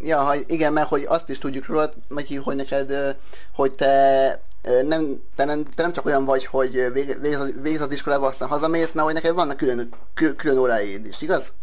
Ja, 0.00 0.20
ha, 0.20 0.34
igen, 0.46 0.72
mert 0.72 0.88
hogy 0.88 1.04
azt 1.08 1.28
is 1.28 1.38
tudjuk 1.38 1.66
rólad, 1.66 1.94
Matyi, 2.08 2.36
hogy 2.36 2.56
neked, 2.56 3.18
hogy 3.54 3.72
te 3.72 4.40
nem, 4.62 5.22
te 5.36 5.44
nem, 5.44 5.64
te 5.64 5.82
nem 5.82 5.92
csak 5.92 6.04
olyan 6.04 6.24
vagy, 6.24 6.46
hogy 6.46 6.76
ö, 6.76 6.90
vég- 6.90 7.20
végez 7.60 7.80
az, 7.80 7.92
iskolába, 7.92 8.26
aztán 8.26 8.48
hazamész, 8.48 8.92
mert 8.92 9.06
hogy 9.06 9.14
neked 9.14 9.34
vannak 9.34 9.56
külön, 9.56 9.94
kül, 10.14 10.36
külön 10.36 10.58
óráid 10.58 11.06
is, 11.06 11.20
igaz? 11.20 11.54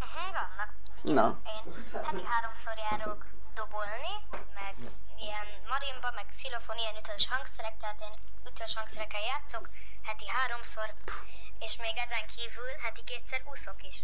Uh-huh, 0.00 0.32
vannak. 1.04 1.14
Na. 1.14 1.38
Én 1.44 1.72
heti 2.02 2.22
háromszor 2.24 2.72
járok 2.90 3.24
dobolni, 3.54 4.14
marimba, 5.76 6.08
meg 6.18 6.26
xilofon, 6.36 6.76
ilyen 6.82 6.96
ütős 7.02 7.24
hangszerek, 7.32 7.74
tehát 7.82 8.00
én 8.06 8.14
ütős 8.50 8.72
hangszerekkel 8.78 9.24
játszok 9.32 9.64
heti 10.08 10.26
háromszor, 10.36 10.88
és 11.66 11.72
még 11.84 11.94
ezen 12.06 12.24
kívül 12.34 12.70
heti 12.84 13.02
kétszer 13.10 13.40
úszok 13.52 13.78
is. 13.90 13.96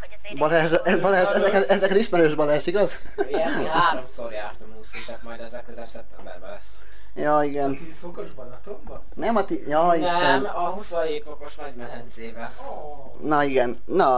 Hogy 0.00 0.12
azért 0.16 0.32
én- 0.34 0.42
Balázs, 0.44 0.72
Balázs 1.06 1.28
ezeket, 1.38 1.64
ezeket 1.76 1.98
ismerős 2.04 2.34
Balázs, 2.42 2.64
igaz? 2.72 2.90
Ilyen 3.34 3.52
mi 3.60 3.66
háromszor 3.78 4.30
jártam 4.40 4.70
úszni, 4.80 5.00
csak 5.06 5.20
majd 5.22 5.40
ez 5.46 5.52
legközelebb 5.56 5.88
szeptemberben 5.96 6.50
lesz. 6.50 6.70
Ja, 7.14 7.36
A 7.36 7.44
igen. 7.44 7.76
10 7.76 7.98
fokos 7.98 8.30
Balatonban? 8.30 9.02
Nem 9.14 9.36
a 9.36 9.44
ti... 9.44 9.68
Ja, 9.68 9.82
Nem, 9.86 10.00
Isten. 10.02 10.44
a 10.44 10.68
27 10.70 11.24
fokos 11.24 11.54
nagy 11.54 11.74
medencébe. 11.74 12.52
Oh. 12.66 13.20
Na 13.20 13.42
igen. 13.44 13.82
Na, 13.86 14.10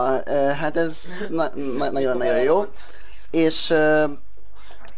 hát 0.53 0.77
ez 0.77 1.03
na- 1.29 1.55
na- 1.55 1.91
nagyon-nagyon 1.91 2.39
jó. 2.41 2.65
És 3.31 3.73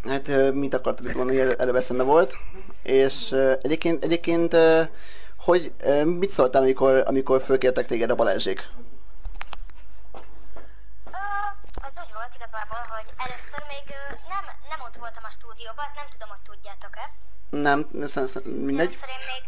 hát 0.08 0.54
mit 0.54 0.74
akartam 0.74 1.06
itt 1.06 1.16
mondani, 1.16 1.40
elő- 1.40 1.60
előbb 1.60 1.76
eszembe 1.76 2.04
volt. 2.04 2.38
És 2.84 3.32
egyébként, 3.62 4.04
egyébként 4.04 4.56
hogy 5.38 5.74
mit 6.06 6.30
szóltál, 6.30 6.62
amikor, 6.62 7.04
amikor 7.06 7.42
fölkértek 7.42 7.86
téged 7.86 8.10
a 8.10 8.16
Balázsék? 8.16 8.70
Az 11.86 11.94
úgy 12.04 12.14
volt 12.20 12.34
igazából, 12.40 12.84
hogy 12.96 13.08
először 13.26 13.62
még 13.74 13.86
nem, 14.34 14.44
nem 14.72 14.80
ott 14.88 14.98
voltam 15.04 15.24
a 15.30 15.32
stúdióban, 15.38 15.86
azt 15.86 15.96
nem 16.02 16.10
tudom, 16.14 16.30
hogy 16.34 16.44
tudjátok-e. 16.50 17.06
Nem, 17.50 17.80
mindegy. 18.68 18.94
Először 18.94 19.12
én 19.18 19.24
még 19.34 19.44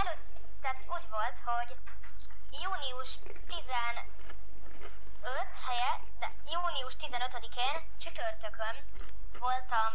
előtt, 0.00 0.24
tehát 0.62 0.80
úgy 0.94 1.06
volt, 1.16 1.38
hogy 1.50 1.70
június 2.62 3.10
15 3.52 5.50
helye, 5.66 5.92
de 6.20 6.26
június 6.54 6.94
15-én 7.04 7.76
csütörtökön 8.02 8.74
voltam 9.38 9.92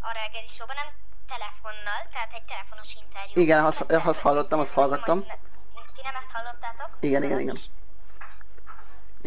a 0.00 0.12
reggeli 0.12 0.46
showban, 0.48 0.76
nem 0.76 0.90
telefonnal, 1.34 2.00
tehát 2.12 2.32
egy 2.32 2.44
telefonos 2.52 2.94
interjú. 3.02 3.32
Igen, 3.42 3.64
azt- 3.64 3.92
azt 3.92 4.20
hallottam, 4.20 4.60
azt 4.60 4.72
hallgattam. 4.74 5.18
Ti 5.94 6.00
nem 6.08 6.14
ezt 6.14 6.30
hallottátok? 6.30 6.88
Igen, 7.00 7.22
igen, 7.22 7.40
igen. 7.40 7.58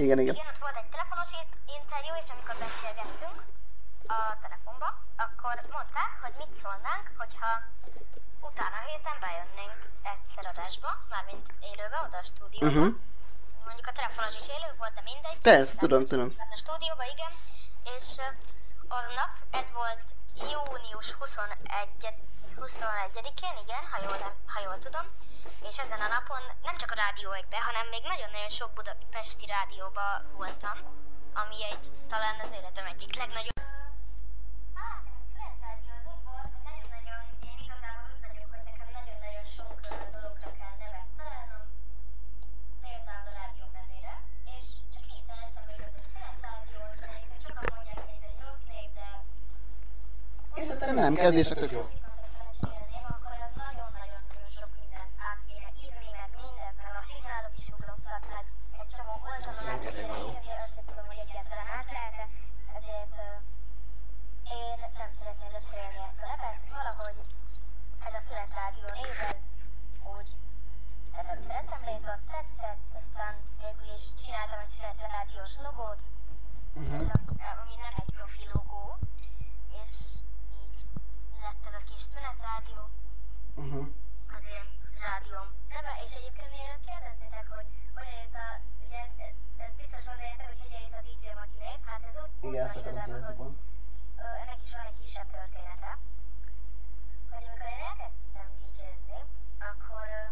Igen, 0.04 0.20
igen. 0.20 0.34
Igen, 0.36 0.48
ott 0.48 0.58
volt 0.66 0.78
egy 0.78 0.90
telefonos 0.96 1.32
in- 1.32 1.58
interjú, 1.80 2.14
és 2.22 2.28
amikor 2.34 2.56
beszélgettünk 2.66 3.38
a 4.08 4.18
telefonba, 4.46 4.88
akkor 5.26 5.56
mondták, 5.72 6.12
hogy 6.24 6.34
mit 6.38 6.54
szólnánk, 6.62 7.06
hogyha 7.18 7.50
utána 8.50 8.76
a 8.82 8.86
héten 8.90 9.18
bejönnénk 9.26 9.78
egyszer 10.14 10.46
adásba, 10.52 10.90
mármint 11.10 11.48
élőbe, 11.72 11.98
oda 12.08 12.18
a 12.18 12.24
stúdióba. 12.32 12.68
Uh-huh. 12.68 12.96
Mondjuk 13.66 13.88
a 13.88 13.92
telefonos 14.00 14.36
is 14.42 14.48
élő 14.56 14.70
volt, 14.78 14.94
de 14.94 15.02
mindegy. 15.12 15.38
Persze, 15.50 15.76
tudom, 15.84 16.08
tudom. 16.08 16.28
A 16.56 16.58
stúdióba, 16.64 17.04
igen. 17.16 17.32
És 17.98 18.08
aznap, 18.88 19.32
ez 19.52 19.72
volt 19.72 20.06
június 20.52 21.12
21 21.12 22.14
21-én, 22.60 23.56
igen, 23.64 23.84
ha 23.92 24.02
jól, 24.04 24.18
nem- 24.18 24.38
ha 24.46 24.60
jól 24.62 24.80
tudom. 24.80 25.06
És 25.70 25.78
ezen 25.80 26.02
a 26.02 26.08
napon 26.08 26.44
nem 26.64 26.78
csak 26.78 26.92
a 26.92 27.00
Rádió 27.04 27.32
1 27.32 27.46
hanem 27.70 27.88
még 27.88 28.04
nagyon-nagyon 28.04 28.50
sok 28.50 28.74
budapesti 28.74 29.46
rádióba 29.46 30.22
voltam, 30.38 30.78
ami 31.42 31.58
egy, 31.72 31.86
talán 32.08 32.40
az 32.44 32.52
életem 32.58 32.86
egyik 32.86 33.16
legnagyobb. 33.22 33.62
Hát, 34.80 35.04
ez 35.20 35.34
a 35.36 35.66
Rádió 35.66 35.92
az 36.00 36.08
volt, 36.28 36.50
hogy 36.54 36.64
nagyon-nagyon, 36.70 37.24
én 37.50 37.58
igazából 37.66 38.06
úgy 38.14 38.24
vagyok, 38.28 38.50
hogy 38.54 38.64
nekem 38.70 38.90
nagyon-nagyon 39.00 39.46
sok 39.58 39.76
ö, 39.92 39.94
dologra 40.16 40.50
kell 40.60 40.76
nevet 40.84 41.10
találnom, 41.20 41.64
például 42.86 43.28
a 43.32 43.34
rádió 43.42 43.66
nevére, 43.80 44.14
és 44.56 44.66
csak 44.94 45.04
hirtelen 45.12 45.44
eszembe 45.48 45.72
jutott, 45.76 45.96
hogy 45.98 46.10
Szület 46.14 46.38
Rádió, 46.48 46.80
aztán 46.90 47.10
egyébként 47.16 47.46
sokan 47.48 47.66
mondják, 47.76 48.00
hogy 48.04 48.16
ez 48.18 48.26
egy 48.30 48.40
rossz 48.46 48.66
név, 48.74 48.88
de 49.00 49.08
Én 50.58 50.64
szerintem 50.66 50.70
nem, 50.70 50.70
kezdésre 50.70 50.70
tök 50.70 50.70
jó. 50.70 50.70
Viszont, 50.70 50.70
ha 50.70 50.70
felcserélném, 50.70 50.70
akkor 50.70 50.70
az 50.70 50.70
nagyon-nagyon-nagyon 50.70 50.70
sok 50.70 50.70
mindent 50.70 50.70
át 50.70 50.70
kéne 50.70 50.70
írni, 50.70 50.70
meg 50.70 50.70
mindent, 50.70 50.70
meg 50.70 50.70
a 50.70 50.70
szignálok 50.70 50.70
is 50.70 50.70
ugrottak, 50.70 50.70
meg 50.70 50.70
egy 50.70 50.70
csomó 50.70 50.70
oldalon 50.70 50.70
át 50.70 50.70
kéne 50.70 50.70
írni, 50.70 50.70
azt 50.70 50.70
sem 50.70 50.70
tudom, 50.70 50.70
hogy 50.70 50.70
egyáltalán 50.70 50.70
át 50.70 50.70
lehet 50.70 50.70
ezért 50.70 50.70
ö, 50.70 50.70
én 50.70 50.70
nem 50.70 50.70
szeretném 50.70 50.70
lecserélni 50.70 50.70
ezt 50.70 50.70
a 50.70 50.70
nevet, 50.70 50.70
valahogy 50.70 50.70
ez 50.70 50.70
a 50.70 50.70
születrádió 50.70 50.70
név, 50.70 50.70
ez 50.70 50.70
úgy 70.18 70.28
tehát 71.12 71.32
egyszer 71.36 71.56
eszembe 71.56 71.92
jutott, 71.92 72.24
tetszett, 72.32 72.82
aztán 72.94 73.34
végül 73.62 73.94
is 73.98 74.04
csináltam 74.22 74.60
egy 74.60 74.74
születrádiós 74.78 75.54
logót, 75.66 76.02
és 76.96 77.06
a, 77.14 77.18
ami 77.62 77.76
nem 77.84 77.94
egy 78.02 78.12
profi 78.16 78.46
logó, 78.54 78.86
és 79.82 79.94
így 80.64 80.78
kis 82.04 82.12
szünetrádió, 82.12 82.84
Uh-huh. 83.56 83.88
az 84.36 84.44
én 84.58 84.66
rádióm 85.08 85.48
neve, 85.74 85.92
és 86.04 86.12
egyébként 86.20 86.52
mielőtt 86.56 86.86
kérdeznétek, 86.90 87.48
hogy 87.56 87.68
hogyan 87.98 88.16
jött 88.22 88.38
a, 88.46 88.48
ugye 88.86 88.98
ez, 89.06 89.12
ez, 89.28 89.36
ez 89.64 89.72
biztos 89.82 90.02
gondoljátok, 90.10 90.48
hogy 90.52 90.62
hogyan 90.66 90.82
jött 90.86 91.00
a 91.00 91.04
DJ 91.08 91.26
Matyi 91.40 91.60
név, 91.66 91.80
hát 91.90 92.02
ez 92.10 92.16
úgy, 92.24 92.32
Igen, 92.50 92.64
ezt 92.66 92.78
akarom 92.80 93.04
kérdezni 93.04 93.28
hogy 93.32 93.40
pont. 93.42 93.58
ennek 94.42 94.60
is 94.66 94.72
van 94.78 94.86
egy 94.90 94.98
kisebb 95.02 95.30
története, 95.38 95.92
hogy 97.32 97.44
amikor 97.48 97.68
én 97.76 97.84
elkezdtem 97.92 98.48
DJ-zni, 98.60 99.20
akkor 99.70 100.06
ö, 100.20 100.24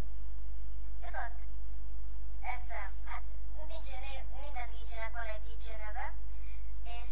jutott 1.03 1.37
eszem, 2.55 2.89
hát 3.09 3.23
DJ 3.71 3.89
név, 4.07 4.21
minden 4.45 4.67
DJ-nek 4.73 5.13
van 5.19 5.27
egy 5.35 5.43
DJ 5.47 5.65
neve, 5.85 6.05
és 6.97 7.09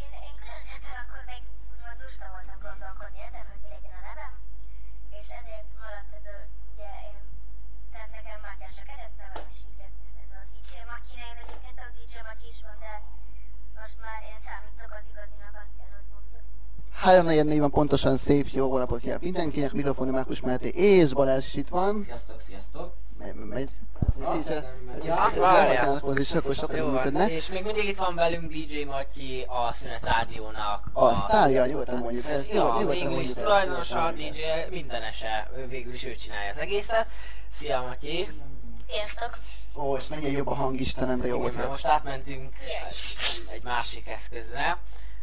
én, 0.00 0.10
én 0.28 0.34
különösebben 0.42 0.96
akkor 1.04 1.22
még 1.32 1.42
úgymond 1.86 2.04
lusta 2.04 2.26
voltam 2.34 2.58
gondolkodni 2.66 3.20
ezen, 3.28 3.44
hogy 3.50 3.60
mi 3.64 3.68
legyen 3.74 3.94
a 4.00 4.02
nevem, 4.08 4.32
és 5.18 5.26
ezért 5.40 5.68
maradt 5.82 6.12
ez 6.18 6.26
a, 6.34 6.36
ugye 6.72 6.90
én, 7.08 7.18
tehát 7.92 8.10
nekem 8.18 8.38
Mátyás 8.46 8.76
a 8.82 8.84
keresztnevem, 8.90 9.44
és 9.50 9.56
így 9.68 9.78
lett 9.82 9.96
ez 10.22 10.30
a 10.38 10.42
DJ 10.52 10.70
Matyi 10.90 11.14
név, 11.22 11.34
egyébként 11.44 11.78
a 11.84 11.88
DJ 11.96 12.14
Matyi 12.28 12.48
is 12.54 12.60
van, 12.66 12.76
de 12.84 12.92
most 13.80 13.96
már 14.04 14.18
én 14.30 14.40
számítok 14.46 14.90
az 14.98 15.04
igazinak, 15.12 15.54
azt 15.62 15.74
kell, 15.78 15.92
hogy 15.96 16.08
mondjam. 16.14 16.42
Három 17.04 17.26
negyed 17.28 17.48
van 17.64 17.76
pontosan 17.78 18.16
szép, 18.26 18.46
jó 18.58 18.64
napot 18.82 19.00
kívánok 19.02 19.26
mindenkinek, 19.28 19.72
mikrofon 19.78 20.08
Márkus 20.18 20.40
Máté 20.48 20.70
és 20.92 21.08
Balázs 21.18 21.46
is 21.50 21.54
itt 21.62 21.72
van. 21.78 21.92
Sziasztok, 22.08 22.40
sziasztok! 22.48 22.88
Megy, 23.18 23.34
megy. 23.34 23.68
Azt 24.22 24.46
hiszem, 24.48 24.64
megy. 24.86 25.04
Ja, 25.04 25.30
Ja, 25.34 25.40
várjál. 25.40 26.00
Az 26.04 26.34
akkor 26.34 26.54
sokat 26.54 26.76
Jó 26.76 26.84
van, 26.84 26.92
működne. 26.92 27.26
és 27.30 27.48
még 27.48 27.64
mindig 27.64 27.84
itt 27.84 27.96
van 27.96 28.14
velünk 28.14 28.52
DJ 28.52 28.82
Matyi, 28.84 29.44
a 29.48 29.72
Szünet 29.72 30.02
Rádiónak. 30.02 30.86
A 30.92 31.14
sztárja, 31.14 31.66
nyugodtan 31.66 31.98
mondjuk 31.98 32.24
ezt. 32.26 32.52
Ja, 32.52 32.62
nyugodtan 32.62 32.86
végül 32.88 33.02
is 33.02 33.08
mondjuk 33.08 33.36
ezt, 33.36 33.46
tulajdonosa, 33.46 33.94
nyugodtan 33.94 34.14
DJ, 34.16 34.40
mindenese, 34.70 35.50
ő 35.56 35.66
végül 35.68 35.92
is 35.94 36.04
ő 36.04 36.14
csinálja 36.14 36.50
az 36.50 36.58
egészet. 36.58 37.06
Szia 37.58 37.82
Matyi! 37.82 38.28
Sziasztok! 38.88 39.38
Ó, 39.76 39.96
és 39.96 40.06
mennyire 40.08 40.30
jobb 40.30 40.46
a 40.46 40.54
hang, 40.54 40.80
Istenem, 40.80 41.20
de 41.20 41.26
jó 41.26 41.38
volt. 41.38 41.68
most 41.68 41.84
átmentünk 41.86 42.54
egy 43.52 43.62
másik 43.62 44.06
eszközre. 44.08 44.78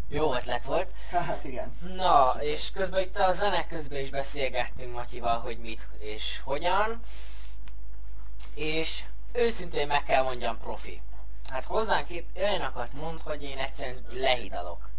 Jó 0.09 0.33
ötlet 0.33 0.63
volt. 0.63 0.87
Hát 1.11 1.43
igen. 1.43 1.77
Na, 1.95 2.35
és 2.39 2.71
közben 2.73 3.01
itt 3.01 3.17
a 3.17 3.31
zene 3.31 3.65
közben 3.67 4.01
is 4.01 4.09
beszélgettünk 4.09 4.93
Matyival, 4.93 5.39
hogy 5.39 5.57
mit 5.57 5.87
és 5.99 6.41
hogyan. 6.43 6.99
És 8.55 9.03
őszintén 9.31 9.87
meg 9.87 10.03
kell 10.03 10.23
mondjam 10.23 10.57
profi. 10.57 11.01
Hát 11.49 11.63
hozzánk 11.63 12.09
itt 12.09 12.37
olyanokat 12.37 12.93
mond, 12.93 13.19
hogy 13.23 13.43
én 13.43 13.57
egyszerűen 13.57 14.05
lehidalok. 14.11 14.89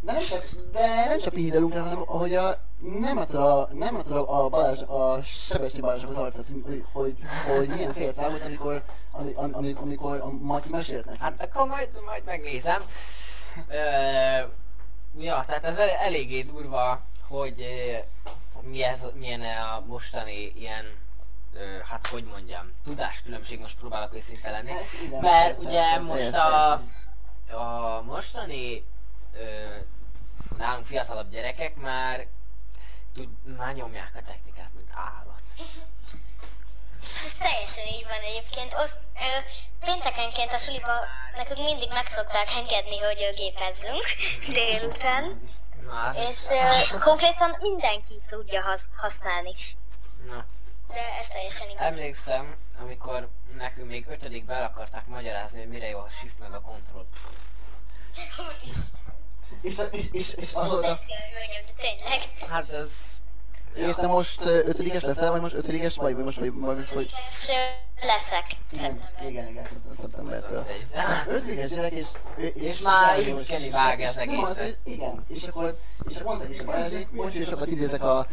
De 0.00 0.12
nem 0.12 0.22
csak, 0.22 0.44
de 0.72 1.04
nem 1.04 1.18
csak 1.20 1.38
írunk, 1.38 1.72
hanem 1.72 2.02
ahogy 2.06 2.34
a, 2.34 2.54
nem 3.00 3.18
attól 3.18 3.42
a, 3.42 3.68
nem 3.72 3.96
attól 3.96 4.18
a 4.18 4.48
Balázs, 4.48 4.80
a 4.80 5.22
Sebesti 5.22 5.80
Balázsnak 5.80 6.10
az 6.10 6.18
arcát, 6.18 6.46
hogy, 6.64 6.84
hogy, 6.92 7.16
hogy 7.56 7.68
milyen 7.68 7.92
félt 7.92 8.16
vágott, 8.16 8.44
amikor, 8.44 8.82
amikor, 9.10 9.48
amikor, 9.52 9.82
amikor 9.82 10.20
a 10.20 10.30
Matyi 10.30 10.68
mesélt 10.68 11.04
neki. 11.04 11.18
Hát 11.20 11.42
akkor 11.42 11.66
majd, 11.66 11.88
majd 12.04 12.24
megnézem. 12.24 12.84
Ö, 13.68 13.76
ja, 15.18 15.44
tehát 15.46 15.64
ez 15.64 15.78
el, 15.78 15.88
eléggé 15.88 16.42
durva, 16.42 17.00
hogy 17.28 17.66
mi 18.60 18.82
ez, 18.82 19.06
milyen 19.14 19.40
a 19.40 19.84
mostani 19.86 20.52
ilyen 20.56 20.84
ö, 21.58 21.78
hát 21.88 22.06
hogy 22.06 22.24
mondjam, 22.24 22.72
tudáskülönbség, 22.84 23.60
most 23.60 23.76
próbálok 23.76 24.14
őszinte 24.14 24.50
lenni. 24.50 24.70
Hát 24.70 24.82
igen, 25.04 25.20
Mert 25.20 25.58
ugye 25.58 25.82
persze, 25.82 26.00
most 26.00 26.34
a, 26.34 26.72
a 27.56 28.02
mostani 28.02 28.84
ö, 29.34 29.76
nálunk 30.58 30.86
fiatalabb 30.86 31.30
gyerekek 31.30 31.76
már, 31.76 32.26
tud, 33.14 33.28
már 33.56 33.74
nyomják 33.74 34.12
a 34.14 34.22
technikát, 34.22 34.70
mint 34.74 34.90
állat. 34.94 35.42
Ez 37.00 37.34
teljesen 37.38 37.86
így 37.86 38.04
van 38.04 38.20
egyébként. 38.30 38.74
Osz, 38.74 38.94
ö, 39.14 39.40
péntekenként 39.84 40.52
a 40.52 40.58
suliba 40.58 40.92
nekünk 41.36 41.58
mindig 41.58 41.88
meg 41.92 42.06
szokták 42.06 42.48
engedni, 42.56 42.98
hogy 42.98 43.22
ö, 43.30 43.34
gépezzünk 43.34 44.04
délután. 44.48 45.54
Már, 45.86 46.14
És 46.28 46.46
ö, 46.50 46.98
konkrétan 46.98 47.56
mindenki 47.60 48.20
tudja 48.28 48.62
hasz, 48.62 48.88
használni. 48.96 49.54
na, 50.26 50.44
De 50.88 51.16
ez 51.20 51.28
teljesen 51.28 51.70
igaz. 51.70 51.82
emlékszem, 51.84 52.56
amikor 52.80 53.28
nekünk 53.56 53.88
még 53.88 54.06
ötödikbe 54.08 54.54
el 54.54 54.64
akarták 54.64 55.06
magyarázni, 55.06 55.58
hogy 55.58 55.68
mire 55.68 55.88
jó 55.88 55.98
a 55.98 56.08
shift 56.08 56.38
meg 56.38 56.52
a 56.52 56.60
control. 56.60 57.06
És, 59.62 59.78
és, 59.90 60.10
és, 60.12 60.32
és 60.34 60.54
Az 60.54 60.54
azóta... 60.54 60.86
mondjam, 60.88 61.64
de 61.66 61.72
tényleg. 61.76 62.48
Hát 62.50 62.70
ez... 62.70 62.90
És 63.76 63.94
te 63.94 64.06
most 64.06 64.44
ötödikes 64.44 65.02
leszel, 65.02 65.30
vagy 65.30 65.40
most 65.40 65.54
ötödikes 65.54 65.96
vagy, 65.96 66.14
vagy 66.14 66.24
most, 66.24 66.38
vagy, 66.38 66.52
vagy 66.54 66.76
most, 66.76 66.92
ö, 66.94 67.02
leszek 68.06 68.44
Igen, 68.70 68.80
szeptemberben. 68.80 69.28
igen, 69.30 69.48
igen, 69.48 69.64
szeptem- 69.64 69.96
szeptembertől. 69.96 70.66
Ötödikes 71.28 71.70
gyerek, 71.70 71.92
és... 71.92 72.06
és, 72.54 72.80
már 72.80 73.18
így 73.18 73.70
vág 73.70 74.02
ez 74.02 74.16
egészet. 74.16 74.78
Igen, 74.84 75.24
és 75.28 75.42
akkor, 75.42 75.78
és 76.08 76.16
akkor 76.16 76.26
mondták 76.26 76.50
is 76.50 76.58
a 76.58 76.64
Balázsék, 76.64 77.08
bocs, 77.10 77.32
hogy 77.32 77.46
sokat 77.46 77.66
idézek 77.66 78.02
a, 78.02 78.18
a 78.18 78.26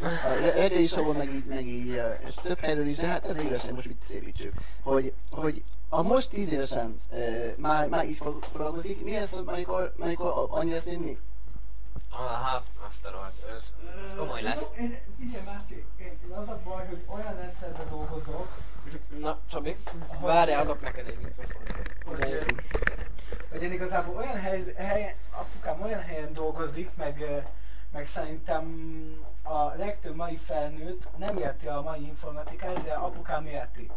reggeli 0.55 0.87
showon, 0.87 1.15
meg 1.15 1.33
így, 1.33 1.45
meg 1.45 1.67
így, 1.67 2.01
és 2.27 2.33
több 2.43 2.59
helyről 2.59 2.87
is, 2.87 2.97
de 2.97 3.07
hát 3.07 3.27
ez 3.27 3.37
igazság, 3.43 3.73
most 3.73 3.87
mit 3.87 4.03
szépítsük, 4.07 4.53
hogy, 4.83 5.13
hogy 5.31 5.63
a 5.89 6.01
most 6.01 6.29
tíz 6.29 6.51
évesen 6.51 7.01
már, 7.57 7.87
már 7.87 8.05
így 8.05 8.17
fog- 8.17 8.45
foglalkozik, 8.51 9.03
mi 9.03 9.11
lesz, 9.11 9.33
amikor, 9.45 9.93
amikor 9.99 10.47
annyi 10.49 10.71
lesz, 10.71 10.85
mint 10.85 11.05
mi? 11.05 11.17
Hát, 12.11 12.63
azt 12.93 13.05
a 13.05 13.11
rohadt, 13.11 13.43
ez, 13.55 13.63
ez 14.05 14.15
komoly 14.17 14.41
lesz. 14.41 14.61
Jó, 14.61 14.83
Én, 14.83 14.97
figyelj 15.19 15.43
Máté, 15.43 15.85
én, 15.99 16.19
én 16.25 16.31
az 16.31 16.49
a 16.49 16.59
baj, 16.63 16.85
hogy 16.87 17.03
olyan 17.05 17.35
rendszerben 17.35 17.89
dolgozok, 17.89 18.57
Na, 19.19 19.37
Csabi, 19.51 19.75
várjál, 20.19 20.61
adok 20.61 20.81
neked 20.81 21.07
egy 21.07 21.17
mikrofont. 21.19 21.71
hogy, 22.05 22.45
hogy 23.51 23.61
én 23.63 23.71
igazából 23.71 24.15
olyan 24.15 24.39
hely, 24.39 24.73
helyen, 24.75 25.13
apukám 25.31 25.81
olyan 25.81 26.01
helyen 26.01 26.33
dolgozik, 26.33 26.89
meg, 26.95 27.43
meg 27.91 28.05
szerintem 28.05 28.65
a 29.43 29.63
legtöbb 29.63 30.15
mai 30.15 30.35
felnőtt 30.35 31.17
nem 31.17 31.37
érti 31.37 31.67
a 31.67 31.81
mai 31.81 32.05
informatikát, 32.07 32.83
de 32.83 32.93
apukám 32.93 33.45
érti. 33.45 33.91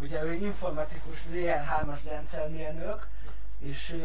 Ugye 0.00 0.22
ő 0.22 0.32
informatikus 0.32 1.16
DL3-as 1.32 1.98
rendszermérnök, 2.04 3.08
és, 3.62 3.96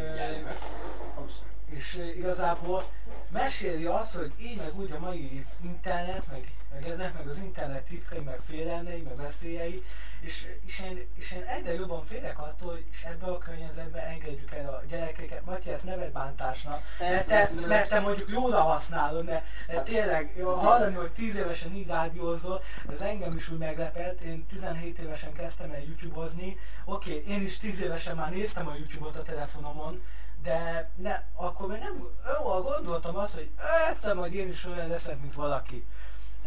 és 1.65 2.13
igazából 2.17 2.83
meséli 3.29 3.85
azt, 3.85 4.15
hogy 4.15 4.31
így 4.39 4.57
meg 4.57 4.79
úgy 4.79 4.91
a 4.91 4.99
mai 4.99 5.45
internet, 5.63 6.27
meg, 6.31 6.51
meg 6.71 6.87
ezek, 6.89 7.13
meg 7.13 7.27
az 7.27 7.37
internet 7.37 7.83
titkai, 7.83 8.19
meg 8.19 8.39
félelmei, 8.47 9.01
meg 9.01 9.15
veszélyei, 9.15 9.83
és, 10.19 10.47
és, 10.65 10.79
én, 10.79 11.07
és 11.15 11.31
én 11.31 11.43
egyre 11.43 11.73
jobban 11.73 12.05
félek 12.05 12.39
attól, 12.39 12.71
hogy 12.71 12.85
és 12.91 13.03
ebbe 13.03 13.25
a 13.25 13.37
környezetben 13.37 14.05
engedjük 14.05 14.51
el 14.51 14.69
a 14.69 14.83
gyerekeket. 14.89 15.45
Matyi, 15.45 15.69
ezt 15.69 15.83
neved 15.83 16.11
bántásnak, 16.11 16.81
mert 16.99 17.27
Persze, 17.27 17.53
te, 17.53 17.61
de- 17.61 17.67
mert 17.67 17.89
te 17.89 17.99
mondjuk 17.99 18.29
jóra 18.29 18.61
használod, 18.61 19.25
mert, 19.25 19.45
mert 19.67 19.85
tényleg 19.85 20.33
jó, 20.37 20.49
hallani, 20.49 20.95
hogy 20.95 21.11
10 21.11 21.35
évesen 21.35 21.75
így 21.75 21.87
rádiózol, 21.87 22.61
ez 22.89 23.01
engem 23.01 23.35
is 23.35 23.49
úgy 23.49 23.57
meglepett. 23.57 24.19
Én 24.21 24.45
17 24.45 24.99
évesen 24.99 25.33
kezdtem 25.33 25.71
el 25.71 25.81
YouTube-ozni. 25.81 26.57
Oké, 26.85 27.23
én 27.27 27.41
is 27.41 27.57
10 27.57 27.81
évesen 27.81 28.15
már 28.15 28.31
néztem 28.31 28.67
a 28.67 28.75
YouTube-ot 28.75 29.17
a 29.17 29.21
telefonomon, 29.21 30.03
de 30.43 30.89
ne, 30.95 31.23
akkor 31.35 31.67
még 31.67 31.79
nem, 31.79 32.07
jó, 32.25 32.61
gondoltam 32.61 33.17
azt, 33.17 33.33
hogy 33.33 33.49
egyszer 33.89 34.15
majd 34.15 34.33
én 34.33 34.47
is 34.47 34.65
olyan 34.65 34.87
leszek, 34.87 35.21
mint 35.21 35.33
valaki. 35.33 35.85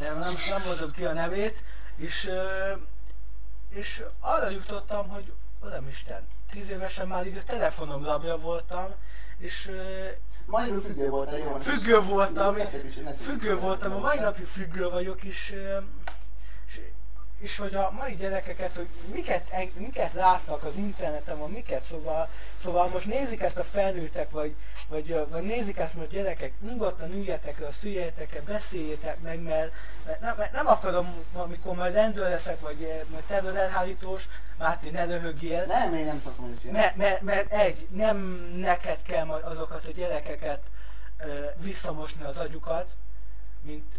Nem, 0.00 0.18
nem, 0.18 0.32
nem 0.48 0.60
mondom 0.66 0.90
ki 0.90 1.04
a 1.04 1.12
nevét, 1.12 1.62
és, 1.96 2.30
és 3.70 4.02
arra 4.20 4.48
jutottam, 4.48 5.08
hogy 5.08 5.32
Uramisten, 5.62 6.28
10 6.52 6.68
évesen 6.68 7.08
már 7.08 7.26
így 7.26 7.36
a 7.36 7.42
telefonom 7.46 8.04
rabja 8.04 8.36
voltam, 8.38 8.94
és 9.38 9.70
Magyarul 10.46 10.80
függő 10.80 11.08
voltál, 11.08 11.38
jó? 11.38 11.54
függő 11.54 12.00
voltam, 12.00 12.56
függő 13.12 13.58
voltam, 13.58 13.92
a 13.92 13.98
mai 13.98 14.18
napig 14.18 14.46
függő 14.46 14.90
vagyok, 14.90 15.22
és, 15.22 15.54
és 17.40 17.56
hogy 17.56 17.74
a 17.74 17.90
mai 17.90 18.14
gyerekeket, 18.14 18.74
hogy 18.76 18.88
miket, 19.12 19.50
miket 19.74 20.12
látnak 20.12 20.62
az 20.62 20.76
interneten, 20.76 21.38
vagy 21.38 21.50
miket, 21.50 21.84
szóval, 21.84 22.28
szóval 22.62 22.88
most 22.88 23.06
nézik 23.06 23.40
ezt 23.40 23.56
a 23.56 23.64
felnőttek, 23.64 24.30
vagy, 24.30 24.54
vagy, 24.88 25.26
vagy 25.28 25.42
nézik 25.42 25.76
ezt 25.76 25.94
most 25.94 26.10
gyerekek, 26.10 26.52
nyugodtan 26.60 27.12
üljetek 27.12 27.58
le, 27.58 27.70
szüljetek 27.70 28.34
le, 28.34 28.40
beszéljétek 28.40 29.20
meg, 29.20 29.40
mert, 29.42 29.72
mert, 30.06 30.20
nem, 30.20 30.34
mert 30.36 30.52
nem 30.52 30.66
akarom, 30.66 31.24
amikor 31.32 31.74
majd 31.74 31.94
rendőr 31.94 32.28
leszek, 32.28 32.60
vagy, 32.60 33.04
vagy 33.08 33.22
terrorelhárítós, 33.26 34.28
Máté, 34.58 34.90
ne 34.90 35.04
röhögjél, 35.04 35.64
Nem, 35.64 35.94
én 35.94 36.04
nem 36.04 36.20
szoktam 36.20 36.44
hogy 36.62 36.70
mert, 36.70 36.96
mert, 36.96 37.20
mert 37.20 37.52
egy, 37.52 37.86
nem 37.90 38.18
neked 38.56 39.02
kell 39.02 39.24
majd 39.24 39.44
azokat 39.44 39.84
a 39.84 39.90
gyerekeket 39.90 40.60
ö, 41.18 41.44
visszamosni 41.56 42.24
az 42.24 42.36
agyukat, 42.36 42.86
mint, 43.62 43.94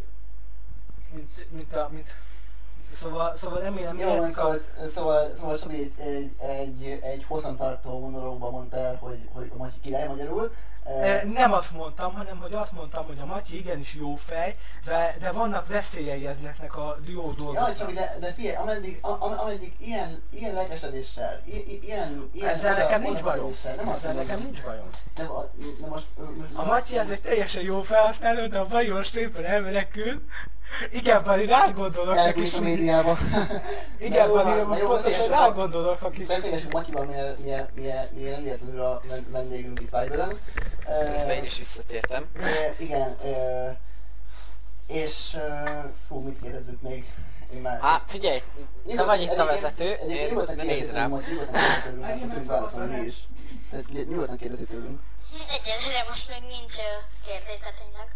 mint, 1.14 1.52
mint, 1.52 1.76
a, 1.76 1.90
mint 1.92 2.16
Szóval, 3.00 3.36
szóval 3.36 3.60
remélem 3.60 3.98
Jó, 3.98 4.16
van, 4.16 4.32
szóval, 4.32 4.60
a... 4.84 4.88
szóval, 4.88 5.30
szóval 5.40 5.58
Sabi 5.58 5.76
egy, 5.76 5.94
egy, 6.08 6.32
egy, 6.40 7.00
egy 7.04 7.26
hosszantartó 7.28 8.00
monológban 8.00 8.52
mondta 8.52 8.78
el, 8.78 8.96
hogy, 8.96 9.30
hogy 9.34 9.52
a 9.54 9.58
Matyi 9.58 9.80
király 9.82 10.08
magyarul. 10.08 10.52
E, 10.86 11.24
Nem 11.34 11.54
azt 11.54 11.72
mondtam, 11.72 12.14
hanem 12.14 12.38
hogy 12.38 12.54
azt 12.54 12.72
mondtam, 12.72 13.06
hogy 13.06 13.20
a 13.20 13.26
Matyi 13.26 13.58
igenis 13.58 13.94
jó 13.94 14.16
fej, 14.16 14.56
de, 14.86 15.16
de 15.20 15.32
vannak 15.32 15.68
veszélyei 15.68 16.28
ezeknek 16.28 16.76
a 16.76 16.98
Jaj, 17.06 17.14
dolgoknak. 17.14 17.76
csak 17.78 17.92
de, 17.92 18.18
de 18.20 18.34
figyelj, 18.34 18.56
ameddig, 18.56 18.98
am- 19.02 19.40
ameddig 19.40 19.76
ilyen, 19.80 20.24
ilyen 20.30 20.56
i- 21.46 21.80
ilyen, 21.84 22.30
ilyen 22.34 22.50
Ezzel 22.50 22.74
nekem 22.76 23.02
nincs 23.02 23.22
bajom. 23.22 23.56
nem 23.78 23.90
Ezzel 23.90 24.14
nekem 24.14 24.40
nincs 24.40 24.62
bajom. 24.64 24.90
Nem, 25.16 25.28
nem 25.82 25.90
most, 25.90 26.06
most, 26.18 26.54
A 26.54 26.66
Matyi 26.66 26.98
ez 26.98 27.10
egy 27.10 27.22
teljesen 27.22 27.62
jó 27.62 27.82
felhasználó, 27.82 28.48
de 28.48 28.60
a 28.60 28.66
baj 28.66 28.88
most 28.88 29.16
éppen 29.16 29.46
elmenekül. 29.46 30.26
Igen, 30.92 31.24
pedig 31.24 31.50
rá 31.50 31.72
gondolok 31.72 32.18
elbújt 32.18 32.54
a 32.54 32.60
médiába. 32.60 33.18
Igen, 34.00 34.30
na 34.30 34.44
most 34.44 34.80
pontosan 34.80 34.90
beszéljessünk 34.96 35.30
rá 35.32 35.46
a- 35.46 35.52
gondolok, 35.54 36.02
aki... 36.02 36.24
Beszélgessünk 36.24 36.72
Matyival, 36.72 37.06
milyen, 37.06 37.36
milyen, 37.44 37.68
milyen, 37.76 38.08
milyen 38.16 38.32
nem 38.34 38.44
véletlenül 38.44 38.82
a 38.82 39.02
ven- 39.08 39.30
vendégünk 39.30 39.80
itt 39.80 39.90
Viberen. 40.02 40.40
Közben 40.86 41.30
én 41.30 41.44
is 41.44 41.58
visszatértem. 41.58 42.26
Igen, 42.78 43.18
és 44.88 45.38
fú, 46.08 46.20
mit 46.20 46.42
kérdezzük 46.42 46.82
még? 46.82 47.06
Már... 47.62 47.80
Hát 47.82 48.04
figyelj, 48.08 48.42
te 48.96 49.04
vagy 49.04 49.22
itt 49.22 49.38
a 49.38 49.46
vezető, 49.46 49.90
én 50.10 50.40
nézd 50.56 50.92
rám. 50.94 51.10
nyugodtan 51.10 51.56
megszabadulni. 52.00 52.46
válaszolni 52.46 53.00
mi 53.00 53.06
is. 53.06 53.16
Tehát 53.70 53.88
ny- 53.88 54.10
nyugodtan 54.10 54.38
kérdezi 54.38 54.66
tőlünk. 54.66 55.00
Egyelőre 55.32 56.06
most 56.08 56.30
még 56.30 56.42
nincs 56.42 56.76
kérdés, 57.26 57.60
de 57.60 57.74
tényleg. 57.80 58.08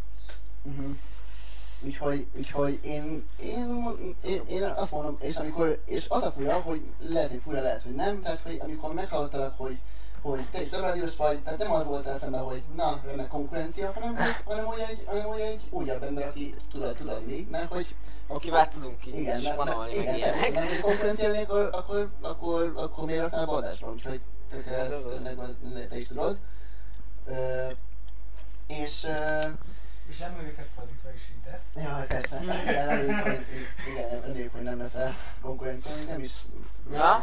Úgyhogy, 1.82 2.28
úgyhogy 2.38 2.80
én, 2.84 3.28
én, 3.40 3.96
én, 4.24 4.42
én, 4.48 4.64
azt 4.64 4.92
mondom, 4.92 5.18
és 5.22 5.36
amikor, 5.36 5.82
és 5.86 6.06
az 6.10 6.24
a 6.24 6.32
fura, 6.32 6.54
hogy 6.54 6.82
lehet, 7.10 7.30
hogy 7.30 7.42
fura, 7.44 7.62
lehet, 7.62 7.82
hogy 7.82 7.96
nem, 7.96 8.22
tehát, 8.22 8.42
hogy 8.42 8.60
amikor 8.64 8.94
meghallottalak, 8.94 9.58
hogy, 9.58 9.78
hogy 10.22 10.46
te 10.52 10.62
is 10.62 10.72
webrádiós 10.72 11.16
vagy, 11.16 11.44
tehát 11.44 11.60
nem 11.60 11.72
az 11.72 11.86
volt 11.86 12.06
eszembe, 12.06 12.38
hogy 12.38 12.64
na, 12.76 13.02
remek 13.06 13.28
konkurencia, 13.28 13.92
hanem, 13.94 14.16
hogy, 14.16 14.36
hanem, 14.46 14.66
hogy 14.66 14.84
egy, 14.90 15.04
hanem, 15.06 15.26
hogy 15.26 15.40
egy 15.40 15.62
újabb 15.70 16.04
ember, 16.04 16.28
aki 16.28 16.54
tud, 16.72 16.96
tud 16.96 17.08
adni, 17.08 17.48
mert 17.52 17.74
hogy 17.74 17.96
Akivel 18.28 18.68
tudunk 18.68 19.08
így 19.08 19.16
igen, 19.16 19.40
is 19.40 19.44
mert, 19.44 19.64
mert, 19.64 19.94
igen, 19.94 20.06
mert, 20.06 20.18
ilyenek. 20.18 20.54
mert, 20.54 20.72
egy 20.72 20.80
konkurencia 20.80 21.40
akkor, 21.40 21.70
akkor, 21.72 22.10
akkor, 22.22 22.74
akkor 22.76 23.06
miért 23.06 23.22
raknál 23.22 23.50
adásba, 23.50 23.92
úgyhogy 23.92 24.22
te, 24.50 24.58
te, 24.62 24.70
Hát 24.70 24.92
ezt, 24.92 25.90
te 25.90 26.00
is 26.00 26.08
tudod. 26.08 26.40
Ö, 27.26 27.68
és 28.68 29.08
És 30.10 30.18
nem 30.18 30.40
őket 30.44 30.68
fordítva 30.76 31.10
is 31.16 31.22
így 31.32 31.52
tesz. 31.52 31.84
Ja, 31.84 32.06
persze. 32.08 32.40
Igen, 32.44 32.88
reméljük, 32.88 33.22
hogy, 33.22 33.46
igen, 33.88 34.22
reméljük, 34.22 34.52
hogy 34.52 34.62
nem 34.64 34.78
leszel 34.78 35.16
konkurencia, 35.42 35.92
nem 36.08 36.24
is 36.24 36.32
Ja? 36.94 37.22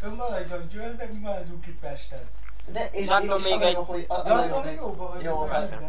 Nem 0.00 0.14
maradjon 0.14 0.68
Győrben, 0.68 1.08
mi 1.08 1.18
maradjunk 1.18 1.66
itt 1.66 1.78
Pesten. 1.80 2.18
De 2.72 2.88
és, 2.92 3.06
akkor 3.06 3.36
és 3.38 3.42
még 3.44 3.60
egy- 3.60 3.74
hogy 3.74 4.04
az 4.08 4.22
De 4.22 4.32
a 4.32 4.44
jó, 4.46 4.54
hogy 4.56 4.74
jó, 5.22 5.48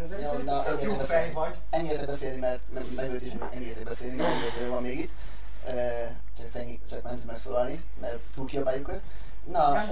de 0.10 0.20
Jó, 0.22 0.38
na, 0.38 0.64
jó 0.82 0.94
fej 0.94 0.98
beszélni. 0.98 1.34
vagy. 1.34 1.56
Engedjetek 1.70 2.08
beszélni, 2.08 2.40
mert 2.40 2.60
meg- 2.74 2.94
megőt 2.96 3.22
is 3.22 3.32
engedjetek 3.52 3.84
beszélni, 3.84 4.16
mert 4.16 4.68
van 4.70 4.82
még 4.82 5.00
itt. 5.00 5.12
Csak, 6.38 6.64
csak 6.90 7.04
nem 7.04 7.16
tud 7.20 7.26
megszólalni, 7.26 7.84
mert 8.02 8.18
túl 8.36 8.46
kiabáljuk 8.46 8.90
őt. 8.90 9.02
Na, 9.44 9.84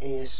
és 0.00 0.30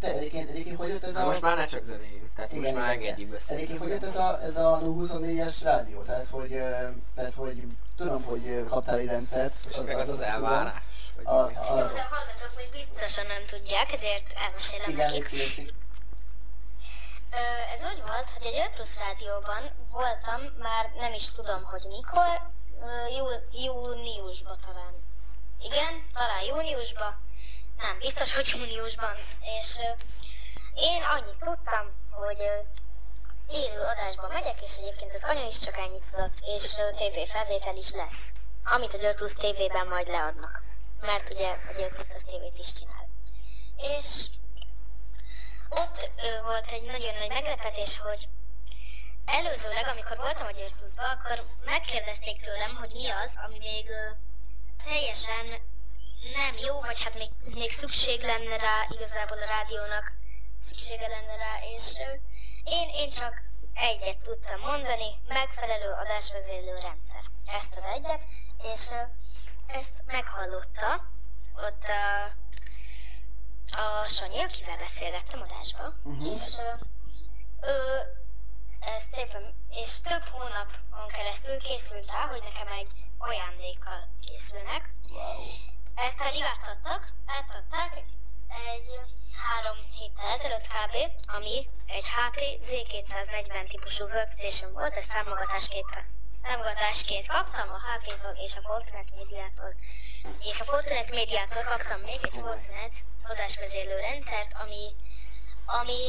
te 0.00 0.12
egyébként, 0.12 0.50
egyébként 0.50 0.76
hogy 0.76 0.88
jött 0.88 1.04
ez 1.04 1.12
Na 1.12 1.22
a... 1.22 1.26
most 1.26 1.40
már 1.40 1.56
ne 1.56 1.66
csak 1.66 1.82
zenéljünk, 1.82 2.34
tehát 2.34 2.52
most 2.52 2.74
már 2.74 2.92
engedjük 2.92 3.28
beszélni. 3.30 3.62
Egyébként 3.62 3.82
hogy 3.82 3.90
jött 3.90 4.02
ez 4.02 4.16
a, 4.16 4.42
ez 4.42 4.56
a 4.56 4.80
24-es 4.82 5.54
rádió? 5.62 6.02
Tehát 6.02 6.26
hogy, 6.30 6.48
tehát, 7.14 7.34
hogy 7.34 7.62
tudom, 7.96 8.22
hogy 8.22 8.64
kaptál 8.68 8.98
egy 8.98 9.06
rendszert. 9.06 9.54
és 9.68 9.76
Meg 9.86 9.96
az 9.96 10.08
az 10.08 10.14
tudom. 10.14 10.30
elvárás. 10.30 10.82
vagy 11.16 11.24
A, 11.26 11.30
a, 11.30 11.48
Jó, 11.48 11.74
de 11.74 11.82
a 11.82 12.14
hallgatók 12.14 12.52
még 12.56 12.70
biztosan 12.72 13.26
nem 13.26 13.42
tudják, 13.50 13.92
ezért 13.92 14.32
elmesélem 14.44 14.90
igen, 14.90 15.10
nekik. 15.10 15.30
légy 15.30 15.74
Ez 17.74 17.84
úgy 17.84 18.02
volt, 18.06 18.30
hogy 18.36 18.46
a 18.46 18.50
Győr 18.50 18.70
Plusz 18.74 18.98
Rádióban 18.98 19.70
voltam, 19.90 20.40
már 20.58 20.92
nem 20.98 21.12
is 21.12 21.30
tudom, 21.30 21.62
hogy 21.62 21.84
mikor, 21.88 22.50
jú, 23.16 23.24
júniusban 23.64 24.56
talán. 24.66 24.94
Igen, 25.62 25.92
talán 26.12 26.42
júniusban, 26.48 27.20
nem, 27.82 27.98
biztos, 27.98 28.34
hogy 28.34 28.48
júniusban. 28.56 29.14
És 29.58 29.78
én 30.74 31.02
annyit 31.02 31.38
tudtam, 31.38 31.86
hogy 32.10 32.40
élő 33.48 33.80
adásba 33.80 34.28
megyek, 34.28 34.62
és 34.62 34.76
egyébként 34.76 35.14
az 35.14 35.24
anya 35.24 35.46
is 35.46 35.58
csak 35.58 35.76
ennyit 35.76 36.10
tudott, 36.10 36.38
és 36.46 36.74
TV 36.74 37.30
felvétel 37.32 37.76
is 37.76 37.90
lesz, 37.90 38.32
amit 38.64 38.94
a 38.94 38.98
Győr 38.98 39.14
Plusz 39.14 39.34
TV-ben 39.34 39.86
majd 39.86 40.08
leadnak. 40.08 40.62
Mert 41.00 41.30
ugye 41.30 41.48
a 41.48 41.72
Győr 41.76 41.92
Plusz 41.94 42.14
az 42.14 42.24
TV-t 42.24 42.58
is 42.58 42.72
csinál. 42.72 43.08
És 43.76 44.26
ott 45.68 46.10
ö, 46.16 46.42
volt 46.42 46.70
egy 46.70 46.82
nagyon 46.82 47.14
nagy 47.14 47.28
meglepetés, 47.28 47.98
hogy 47.98 48.28
előzőleg, 49.24 49.86
amikor 49.88 50.16
voltam 50.16 50.46
a 50.46 50.50
Győr 50.50 50.72
Pluszban, 50.78 51.04
akkor 51.04 51.46
megkérdezték 51.64 52.40
tőlem, 52.40 52.74
hogy 52.74 52.90
mi 52.92 53.08
az, 53.08 53.38
ami 53.44 53.58
még 53.58 53.88
ö, 53.88 54.10
teljesen 54.84 55.60
nem 56.34 56.56
jó, 56.66 56.80
vagy 56.80 57.02
hát 57.02 57.14
még, 57.14 57.30
még 57.44 57.70
szükség 57.72 58.22
lenne 58.22 58.56
rá, 58.56 58.86
igazából 58.88 59.38
a 59.38 59.46
rádiónak 59.46 60.12
szüksége 60.58 61.08
lenne 61.08 61.36
rá, 61.36 61.54
és 61.74 61.92
én, 62.64 62.88
én 62.94 63.10
csak 63.10 63.42
egyet 63.74 64.22
tudtam 64.24 64.60
mondani, 64.60 65.10
megfelelő 65.28 65.90
adásvezérlő 65.90 66.78
rendszer. 66.78 67.20
Ezt 67.46 67.76
az 67.76 67.84
egyet, 67.84 68.24
és 68.62 68.88
ezt 69.66 70.02
meghallotta 70.06 71.10
ott 71.56 71.84
a 71.84 72.40
a 73.76 74.04
Sanyi, 74.04 74.40
akivel 74.42 74.76
beszélgettem 74.76 75.40
adásba, 75.42 75.94
Mhm. 76.02 76.24
és 76.24 76.56
ő 77.60 77.76
ez 78.80 79.02
szépen, 79.12 79.54
és 79.70 80.00
több 80.00 80.22
hónapon 80.22 81.06
keresztül 81.08 81.58
készült 81.58 82.10
rá, 82.10 82.26
hogy 82.26 82.42
nekem 82.42 82.66
egy 82.72 82.90
ajándékkal 83.18 84.08
készülnek. 84.26 84.94
Wow. 85.08 85.44
Ezt 85.94 86.18
pedig 86.18 86.42
átadtak, 86.42 87.12
átadták 87.26 87.92
egy 88.48 88.88
három 89.42 89.76
héttel 89.98 90.30
ezelőtt 90.30 90.66
kb., 90.66 90.96
ami 91.26 91.68
egy 91.86 92.08
HP 92.08 92.38
Z240 92.60 93.68
típusú 93.68 94.04
workstation 94.04 94.72
volt, 94.72 94.94
ezt 94.94 95.12
támogatásképpen 95.12 96.20
támogatásként 96.42 97.26
kaptam 97.26 97.68
a 97.70 97.80
HP-tól 97.86 98.34
és 98.44 98.56
a 98.56 98.60
Fortinet 98.60 99.14
médiától. 99.16 99.74
És 100.42 100.60
a 100.60 100.64
Fortinet 100.64 101.10
médiától 101.10 101.62
kaptam 101.62 102.00
még 102.00 102.18
egy 102.22 102.38
Fortinet 102.40 102.92
adásvezérlő 103.22 104.00
rendszert, 104.00 104.52
ami, 104.62 104.84
ami 105.66 106.00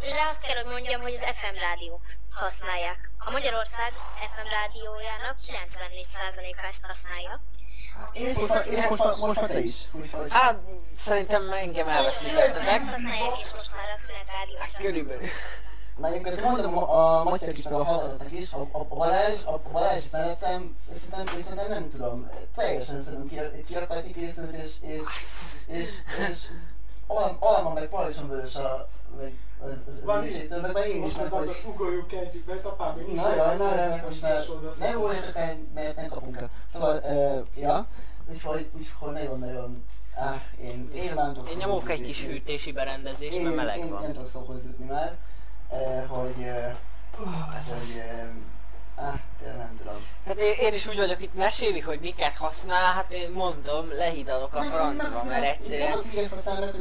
rá 0.00 0.30
azt 0.30 0.42
kell, 0.42 0.56
hogy 0.56 0.72
mondjam, 0.72 1.00
hogy 1.00 1.14
az 1.14 1.24
FM 1.24 1.54
rádiók 1.54 2.04
használják. 2.30 3.10
A 3.18 3.30
Magyarország 3.30 3.92
FM 4.32 4.48
rádiójának 4.48 5.36
94%-a 5.46 6.64
ezt 6.64 6.84
használja. 6.86 7.40
És 8.12 8.34
most, 8.34 8.48
már- 8.48 8.66
és 8.66 8.86
most, 8.88 9.04
már- 9.04 9.16
most 9.16 9.40
már 9.40 9.50
te 9.50 9.58
is. 9.60 9.76
Úgyhogy... 9.92 10.26
Hát 10.30 10.58
szerintem 10.96 11.52
engem 11.52 11.86
Ők 11.88 11.94
elveszítettek. 11.94 12.66
ezt 12.66 12.90
használják, 12.90 13.38
és 13.38 13.52
most 13.54 13.70
már 13.74 13.84
a 13.94 13.96
szünet 13.96 14.26
rádiósan. 14.40 14.82
Körülbelül. 14.82 15.28
Na 15.96 16.14
én 16.14 16.22
közben 16.22 16.50
mondom 16.50 16.78
a 16.78 17.22
Matyák 17.24 17.58
is, 17.58 17.64
meg 17.64 17.72
a 17.72 17.84
hallgatóknak 17.84 18.32
is, 18.32 18.52
a, 18.52 18.68
a, 18.72 18.84
Balázs, 18.84 19.44
a 19.44 19.58
Balázs 19.72 20.04
mellettem, 20.10 20.76
szerintem, 20.88 21.36
én 21.36 21.42
szerintem 21.42 21.68
nem 21.68 21.90
tudom, 21.90 22.30
teljesen 22.56 23.04
szerintem 23.04 23.64
kirakálni 23.66 24.12
készült, 24.12 24.54
és, 24.54 24.72
és, 24.80 25.00
és, 25.66 25.90
és 26.30 26.38
Al- 27.06 27.36
Alma 27.38 27.72
meg 27.72 27.88
paradicsom 27.88 28.30
a, 28.54 28.88
meg 29.16 29.38
az, 29.60 29.70
az, 29.70 29.94
az 29.94 30.04
Van 30.04 30.24
meg 30.62 30.72
már 30.72 30.86
én 30.86 31.04
is, 31.04 31.16
meg 31.16 31.26
akkor 31.26 31.56
ugorjunk 31.66 32.12
együtt, 32.12 32.46
mert 32.46 32.64
apám 32.64 32.96
még 32.96 33.14
Na, 33.14 33.34
ja, 33.34 33.56
na, 33.56 33.74
na, 33.74 34.00
most 34.08 34.20
már 34.20 34.44
nem 34.78 34.98
volt, 34.98 35.24
csak 35.24 35.34
mert 35.74 35.96
nem 35.96 36.08
kapunk 36.08 36.36
el. 36.36 36.50
Szóval, 36.66 37.00
uh, 37.04 37.46
ja, 37.62 37.86
úgyhogy, 38.26 38.70
úgyhogy 38.76 39.12
nagyon-nagyon, 39.12 39.84
áh, 40.14 40.42
én, 40.60 40.90
én 40.94 41.12
nem 41.14 41.32
tudok 41.32 41.50
Én 41.50 41.56
nyomok 41.56 41.90
egy 41.90 42.02
kis 42.02 42.24
hűtési 42.24 42.72
berendezést, 42.72 43.36
Én, 43.36 43.42
mert 43.42 43.50
én, 43.50 43.56
meleg 43.56 43.76
én 43.76 43.84
nem 43.84 43.92
van. 43.92 44.12
tudok 44.12 44.28
szóhoz 44.28 44.64
jutni 44.64 44.84
már, 44.84 45.16
eh, 45.68 46.04
hogy, 46.08 46.42
eh, 46.42 46.74
hogy, 47.16 47.98
eh, 47.98 48.28
áh, 48.96 49.20
nem 49.56 49.76
tudom. 49.78 50.06
Hát 50.26 50.36
én, 50.38 50.54
én 50.60 50.74
is 50.74 50.86
úgy 50.86 50.96
vagyok, 50.96 51.22
itt 51.22 51.34
meséli, 51.34 51.80
hogy 51.80 52.00
miket 52.00 52.36
használ, 52.36 52.92
hát 52.92 53.10
én 53.10 53.30
mondom, 53.30 53.88
lehidalok 53.96 54.54
a 54.54 54.62
francba, 54.62 55.22
mert 55.24 55.44
egyszerűen... 55.44 55.98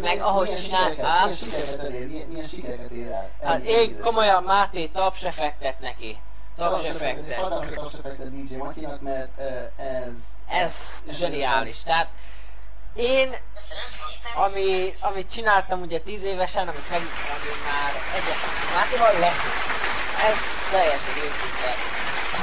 Meg, 0.01 0.21
ahogy 0.21 0.47
milyen 0.47 0.61
csinál- 0.61 0.89
sikereket- 0.89 1.05
á. 1.05 1.23
Milyen 1.23 1.35
sikereket 1.37 1.79
elér, 1.79 2.07
milyen, 2.07 2.27
milyen 2.29 2.47
sikereket 2.47 2.91
ér 2.91 3.11
el. 3.11 3.29
Hát 3.43 3.63
én 3.63 3.99
komolyan 3.99 4.43
Máté 4.43 4.85
tapse 4.87 5.31
fektet 5.31 5.79
neki. 5.79 6.19
Tapse 6.57 6.91
fektet. 6.93 7.37
Hatalmas 7.37 7.71
tapse 7.73 7.97
fektet 8.03 8.31
DJ 8.31 8.55
Matyinak, 8.55 9.01
mert 9.01 9.39
ez... 9.75 10.13
Ez 10.47 10.71
zseniális. 11.17 11.83
Tehát 11.83 12.07
én, 12.95 13.35
ami, 14.35 14.93
amit 14.99 15.31
csináltam 15.31 15.81
ugye 15.81 15.99
10 15.99 16.23
évesen, 16.23 16.67
amit 16.67 16.89
meg, 16.89 16.99
már 17.65 17.93
egyet 18.15 18.37
Mátéval 18.75 19.11
legjobb. 19.11 19.59
Ez 20.29 20.37
teljesen 20.71 21.15
őszinte. 21.15 21.71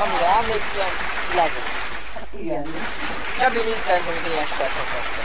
Amire 0.03 0.27
emlékszem, 0.41 0.93
legjobb. 1.35 1.69
Hát 2.15 2.29
igen, 2.41 2.65
Csabi 3.39 3.57
Nintendo 3.57 4.11
DS-tel 4.25 4.69
szokott. 4.75 5.17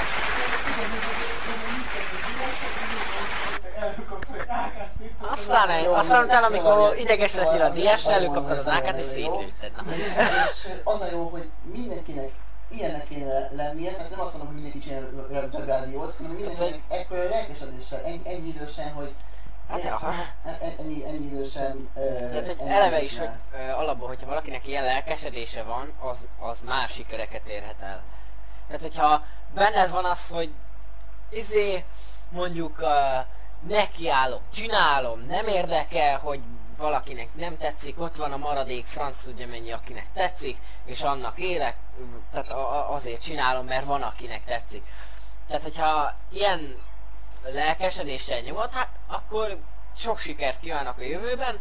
Aztán, 5.31 5.69
egy, 5.69 5.85
aztán 5.85 6.23
utána, 6.23 6.45
amikor 6.45 6.97
ideges 6.97 7.33
lettél 7.33 7.61
a 7.61 7.69
DS-re, 7.69 8.11
előkaptad 8.11 8.57
az 8.57 8.67
AK-t 8.67 8.97
és 8.97 9.05
szétlőtted. 9.05 9.71
És 10.49 10.67
az 10.83 11.01
a 11.01 11.07
jó, 11.11 11.27
hogy 11.27 11.49
mindenkinek 11.73 12.29
ilyennek 12.69 13.07
kéne 13.07 13.49
lennie, 13.51 13.91
tehát 13.91 14.09
nem 14.09 14.19
azt 14.19 14.31
mondom, 14.31 14.53
hogy 14.53 14.61
mindenki 14.61 14.79
csinál 14.79 15.65
rádiót, 15.65 16.13
hanem 16.17 16.31
mindenkinek 16.31 16.79
ekkora 16.89 17.23
lelkesedéssel, 17.23 18.01
ennyi, 18.05 18.21
ennyi 18.25 18.47
idősen, 18.47 18.91
hogy 18.91 19.13
Hát, 19.69 19.83
ja. 19.83 19.99
e- 20.45 20.73
ennyi, 20.79 21.05
ennyi 21.05 21.25
idősen 21.25 21.89
ö, 21.95 22.29
Tehát, 22.29 22.47
hogy 22.47 22.67
eleve 22.67 23.01
is, 23.01 23.17
hogy 23.17 23.29
alapból, 23.75 24.07
hogyha 24.07 24.27
valakinek 24.27 24.67
ilyen 24.67 24.83
lelkesedése 24.83 25.63
van, 25.63 25.93
az, 25.99 26.27
az 26.39 26.57
más 26.65 26.91
sikereket 26.91 27.47
érhet 27.47 27.81
el. 27.81 28.03
Tehát, 28.67 28.81
hogyha 28.81 29.23
benned 29.53 29.89
van 29.89 30.05
az, 30.05 30.27
hogy 30.29 30.49
izé, 31.29 31.83
mondjuk 32.29 32.77
uh, 32.79 32.89
nekiállok, 33.67 34.41
csinálom, 34.53 35.25
nem 35.27 35.47
érdekel, 35.47 36.19
hogy 36.19 36.39
valakinek 36.77 37.35
nem 37.35 37.57
tetszik, 37.57 37.99
ott 37.99 38.15
van 38.15 38.31
a 38.31 38.37
maradék 38.37 38.85
franc 38.85 39.23
tudja 39.23 39.47
mennyi, 39.47 39.71
akinek 39.71 40.07
tetszik, 40.13 40.57
és 40.85 41.01
annak 41.01 41.39
élek, 41.39 41.75
tehát 42.31 42.51
azért 42.89 43.21
csinálom, 43.21 43.65
mert 43.65 43.85
van, 43.85 44.01
akinek 44.01 44.45
tetszik. 44.45 44.83
Tehát, 45.47 45.63
hogyha 45.63 46.15
ilyen 46.29 46.77
lelkesedéssel 47.51 48.39
nyomod, 48.39 48.69
hát 48.71 48.89
akkor 49.07 49.57
sok 49.97 50.17
sikert 50.17 50.59
kívánok 50.59 50.97
a 50.97 51.03
jövőben. 51.03 51.59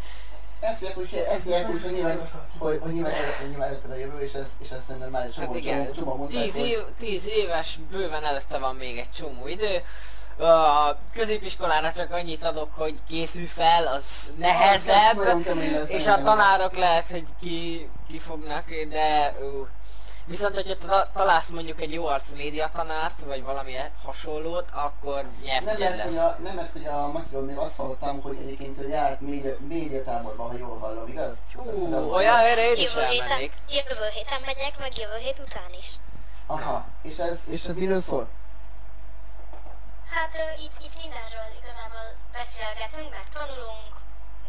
Hívják 0.78 0.98
úgy, 0.98 1.08
hívják 1.42 1.68
úgy, 1.68 1.80
hogy 1.82 1.92
nyilván, 1.92 2.30
hogy, 2.58 2.78
hogy 2.82 2.92
nyilván, 2.92 3.12
nyilván 3.48 3.68
előtte 3.68 3.92
a 3.92 3.96
jövő, 3.96 4.20
és 4.20 4.32
ezt, 4.32 4.50
és 4.58 4.70
ezt 4.70 4.84
szerintem 4.86 5.10
már 5.10 5.24
egy 5.24 5.36
Hát 5.36 5.44
csomó, 5.44 5.56
igen, 5.56 5.92
csomó, 5.92 6.10
csomó 6.10 6.26
tíz, 6.26 6.56
év, 6.56 6.78
tíz 6.98 7.26
éves, 7.26 7.78
bőven 7.90 8.24
előtte 8.24 8.58
van 8.58 8.76
még 8.76 8.98
egy 8.98 9.10
csomó 9.10 9.46
idő. 9.46 9.84
A 10.38 10.98
középiskolára 11.12 11.92
csak 11.92 12.12
annyit 12.12 12.44
adok, 12.44 12.68
hogy 12.74 12.94
készülj 13.08 13.44
fel, 13.44 13.86
az 13.86 13.94
Az 13.96 14.32
nehezebb, 14.38 15.42
kemény 15.44 15.72
lesz, 15.72 15.88
és 15.88 16.06
a 16.06 16.22
tanárok 16.22 16.76
lehet, 16.76 17.10
hogy 17.10 17.26
ki, 17.40 17.88
ki 18.08 18.18
fognak, 18.18 18.64
de 18.90 19.36
ú. 19.40 19.66
Viszont, 20.24 20.54
hogyha 20.54 20.74
ta- 20.74 21.08
találsz 21.12 21.46
mondjuk 21.48 21.80
egy 21.80 21.92
jó 21.92 22.06
arc 22.06 22.28
média 22.36 22.68
tanárt, 22.74 23.18
vagy 23.26 23.42
valami 23.42 23.74
hasonlót, 24.04 24.68
akkor 24.72 25.14
Nem 25.22 25.32
nyert 25.44 25.64
mert, 25.78 26.00
hogy 26.02 26.12
lesz. 26.12 26.22
a, 26.24 26.36
nem 26.42 26.54
mert, 26.54 26.72
hogy 26.72 26.84
a 26.86 27.06
Matyiról 27.08 27.42
még 27.42 27.56
azt 27.56 27.76
hallottam, 27.76 28.20
hogy 28.20 28.36
egyébként 28.40 28.80
ő 28.80 28.88
járt 28.88 29.20
média, 29.20 29.54
médiatáborban, 29.68 30.50
ha 30.50 30.56
jól 30.56 30.78
hallom, 30.78 31.08
igaz? 31.08 31.38
Hú, 31.54 31.86
Ez 31.86 31.92
az- 31.92 32.04
olyan 32.06 32.38
erre 32.38 32.66
én 32.70 32.76
is 32.76 32.82
Jövő 32.94 33.06
héten, 33.06 33.40
jövő 33.68 34.08
héten 34.14 34.40
megyek, 34.40 34.78
meg 34.78 34.98
jövő 34.98 35.16
hét 35.16 35.38
után 35.38 35.72
is. 35.78 35.90
Aha, 36.46 36.84
és 37.02 37.16
ez, 37.18 37.38
és 37.48 37.64
ez 37.64 37.74
miről 37.74 38.00
szól? 38.00 38.28
Hát 40.10 40.34
ö, 40.34 40.62
itt, 40.64 40.76
itt 40.86 40.96
mindenről 41.02 41.48
igazából 41.62 42.06
beszélgetünk, 42.32 43.10
meg 43.10 43.26
tanulunk, 43.34 43.92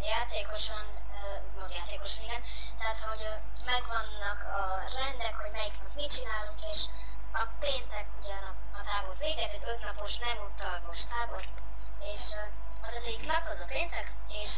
játékosan, 0.05 0.83
ö, 1.23 1.47
úgymond 1.47 1.73
játékosan, 1.73 2.23
igen. 2.23 2.43
Tehát, 2.79 2.99
hogy 2.99 3.23
megvannak 3.65 4.39
a 4.61 4.65
rendek, 4.95 5.35
hogy 5.35 5.51
melyik 5.51 5.81
nap 5.81 5.95
mit 5.95 6.13
csinálunk, 6.13 6.59
és 6.71 6.79
a 7.33 7.43
péntek 7.59 8.07
ugye 8.21 8.33
a, 8.33 8.81
tábor 8.85 9.17
végez, 9.17 9.53
egy 9.53 9.63
ötnapos 9.65 10.17
nem 10.17 10.37
utalvos 10.49 11.05
tábor, 11.05 11.43
és 12.11 12.21
az 12.81 12.95
ötödik 12.95 13.25
nap 13.25 13.47
az 13.49 13.59
a 13.59 13.65
péntek, 13.65 14.13
és 14.41 14.51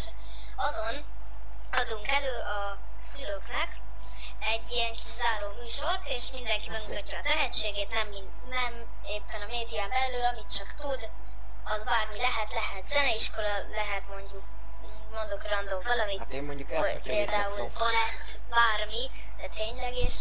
azon 0.55 1.05
adunk 1.71 2.08
elő 2.08 2.38
a 2.39 2.77
szülőknek 2.99 3.69
egy 4.39 4.71
ilyen 4.71 4.91
kis 4.91 5.12
záró 5.21 5.47
műsort, 5.62 6.08
és 6.08 6.31
mindenki 6.31 6.69
megmutatja 6.69 7.17
a 7.17 7.21
tehetségét, 7.21 7.89
nem, 7.89 8.08
nem 8.49 8.73
éppen 9.08 9.41
a 9.41 9.45
médián 9.45 9.89
belül, 9.89 10.25
amit 10.25 10.55
csak 10.55 10.73
tud, 10.73 11.10
az 11.63 11.84
bármi 11.84 12.17
lehet, 12.17 12.53
lehet 12.53 12.84
zeneiskola, 12.84 13.53
lehet 13.69 14.08
mondjuk, 14.08 14.43
mondok 15.17 15.41
random 15.49 15.82
valamit, 15.91 16.19
Hát 16.19 16.34
én 16.34 16.43
mondjuk 16.43 16.67
Például 17.04 17.71
balett, 17.80 18.28
bármi, 18.49 19.04
de 19.38 19.47
tényleg, 19.56 19.95
és 20.06 20.13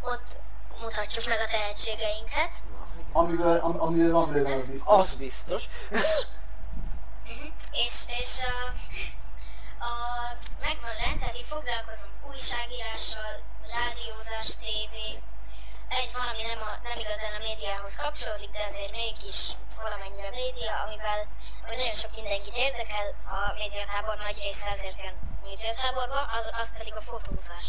ott 0.00 0.36
mutatjuk 0.80 1.26
meg 1.26 1.40
a 1.40 1.50
tehetségeinket. 1.50 2.52
Amiből, 3.12 3.58
am, 3.58 3.80
amiből 3.80 4.12
van 4.12 4.32
bőven, 4.32 4.58
az 4.58 4.66
biztos. 4.66 4.92
Az 5.00 5.14
biztos. 5.14 5.66
Mhm. 5.90 7.46
És, 7.72 7.94
és 8.20 8.32
a, 8.52 8.58
a, 9.84 9.90
megvan 10.60 10.94
rend, 11.04 11.18
tehát 11.18 11.34
itt 11.34 11.52
foglalkozunk 11.54 12.14
újságírással, 12.30 13.32
rádiózás, 13.76 14.56
tévé, 14.56 15.08
egy 15.98 16.10
valami 16.20 16.42
nem, 16.50 16.60
a, 16.68 16.72
nem 16.88 16.98
igazán 17.04 17.34
a 17.38 17.44
médiához 17.48 17.94
kapcsolódik, 18.04 18.50
de 18.56 18.62
azért 18.70 18.98
mégis 19.02 19.38
valamennyire 19.84 20.30
média, 20.42 20.72
amivel 20.84 21.20
hogy 21.66 21.76
nagyon 21.80 21.98
sok 22.02 22.12
mindenkit 22.20 22.56
érdekel, 22.66 23.06
a 23.36 23.38
médiatábor 23.60 24.16
nagy 24.26 24.38
része 24.44 24.68
ezért 24.76 25.02
jön 25.04 25.16
médiatáborba, 25.48 26.20
az, 26.38 26.46
az 26.62 26.68
pedig 26.78 26.94
a 27.00 27.04
fotózás. 27.10 27.66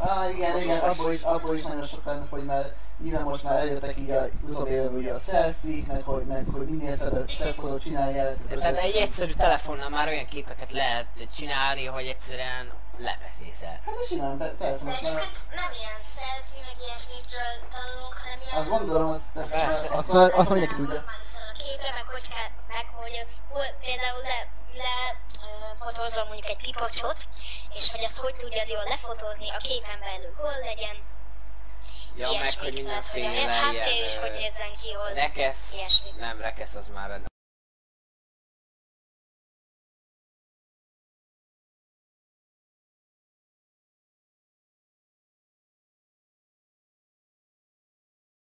Á, 0.00 0.28
igen, 0.28 0.60
igen, 0.60 0.78
abból 0.78 1.12
is, 1.12 1.22
abból 1.22 1.56
is 1.56 1.62
nagyon 1.62 1.86
sokan, 1.86 2.26
hogy 2.30 2.44
már 2.44 2.64
nyilván 3.02 3.22
most 3.22 3.42
már 3.42 3.58
eljöttek 3.58 3.98
így 3.98 4.10
a 4.10 4.24
utóbbi 4.42 4.70
években 4.70 5.00
ugye 5.00 5.12
a 5.12 5.18
selfie, 5.18 5.84
meg 5.86 6.02
hogy, 6.02 6.26
meg 6.26 6.46
hogy 6.52 6.66
minél 6.66 6.96
szebb, 6.96 7.30
szebb 7.30 7.54
fotót 7.54 7.82
csinálják. 7.82 8.36
Tehát 8.58 8.76
egy 8.76 8.96
egyszerű 8.96 9.32
telefonnal 9.32 9.88
már 9.88 10.08
olyan 10.08 10.26
képeket 10.26 10.72
lehet 10.72 11.06
csinálni, 11.36 11.84
hogy 11.84 12.06
egyszerűen 12.06 12.70
lepetészel. 12.98 13.76
Hát 13.86 13.94
ez 14.00 14.06
simán, 14.06 14.38
pe- 14.38 14.54
persze, 14.62 14.84
De 14.84 14.90
most 14.90 15.02
már... 15.02 15.12
egyébként 15.12 15.54
nem 15.60 15.70
ilyen 15.80 16.00
selfie, 16.16 16.62
meg 16.68 16.76
ilyesmikről 16.84 17.52
tanulunk, 17.74 18.14
hanem 18.22 18.38
ilyen... 18.44 18.56
Azt 18.60 18.68
gondolom, 18.74 19.08
azt, 19.16 19.28
persze, 19.36 19.56
Persze. 19.56 19.88
azt, 19.98 20.08
már, 20.12 20.28
azt 20.40 20.48
már 20.48 20.56
mindenki 20.58 20.74
tudja. 20.80 21.00
Normálisan 21.00 21.46
a 21.52 21.54
képre, 21.64 21.90
meg 21.98 22.06
hogy 22.14 22.26
kell, 22.34 22.50
meg 22.76 22.86
hogy 23.00 23.14
hol, 23.52 23.66
például 23.86 24.22
le, 24.30 24.38
le 24.82 24.94
fotózom 25.82 26.26
mondjuk 26.30 26.48
egy 26.54 26.62
pipacsot, 26.66 27.18
és 27.76 27.84
hogy 27.92 28.04
azt 28.08 28.18
hogy 28.24 28.34
tudjad 28.42 28.68
jól 28.68 28.84
lefotózni 28.92 29.48
a 29.50 29.60
képen 29.68 29.98
belül, 30.06 30.32
hol 30.42 30.56
legyen, 30.70 30.96
Ja, 32.16 32.28
meg 32.30 32.38
hogy 32.38 32.54
hogy 32.64 32.72
mindenféle 32.72 33.28
is 33.28 33.34
ilyen... 33.34 34.20
hogy 34.20 34.30
ö, 34.30 34.38
nézzen 34.38 34.72
ki 34.80 34.88
jól. 34.88 35.08
Rekesz, 35.12 35.62
ilyesmi. 35.74 36.10
nem 36.18 36.40
rekesz, 36.40 36.74
az 36.74 36.84
már 36.94 37.10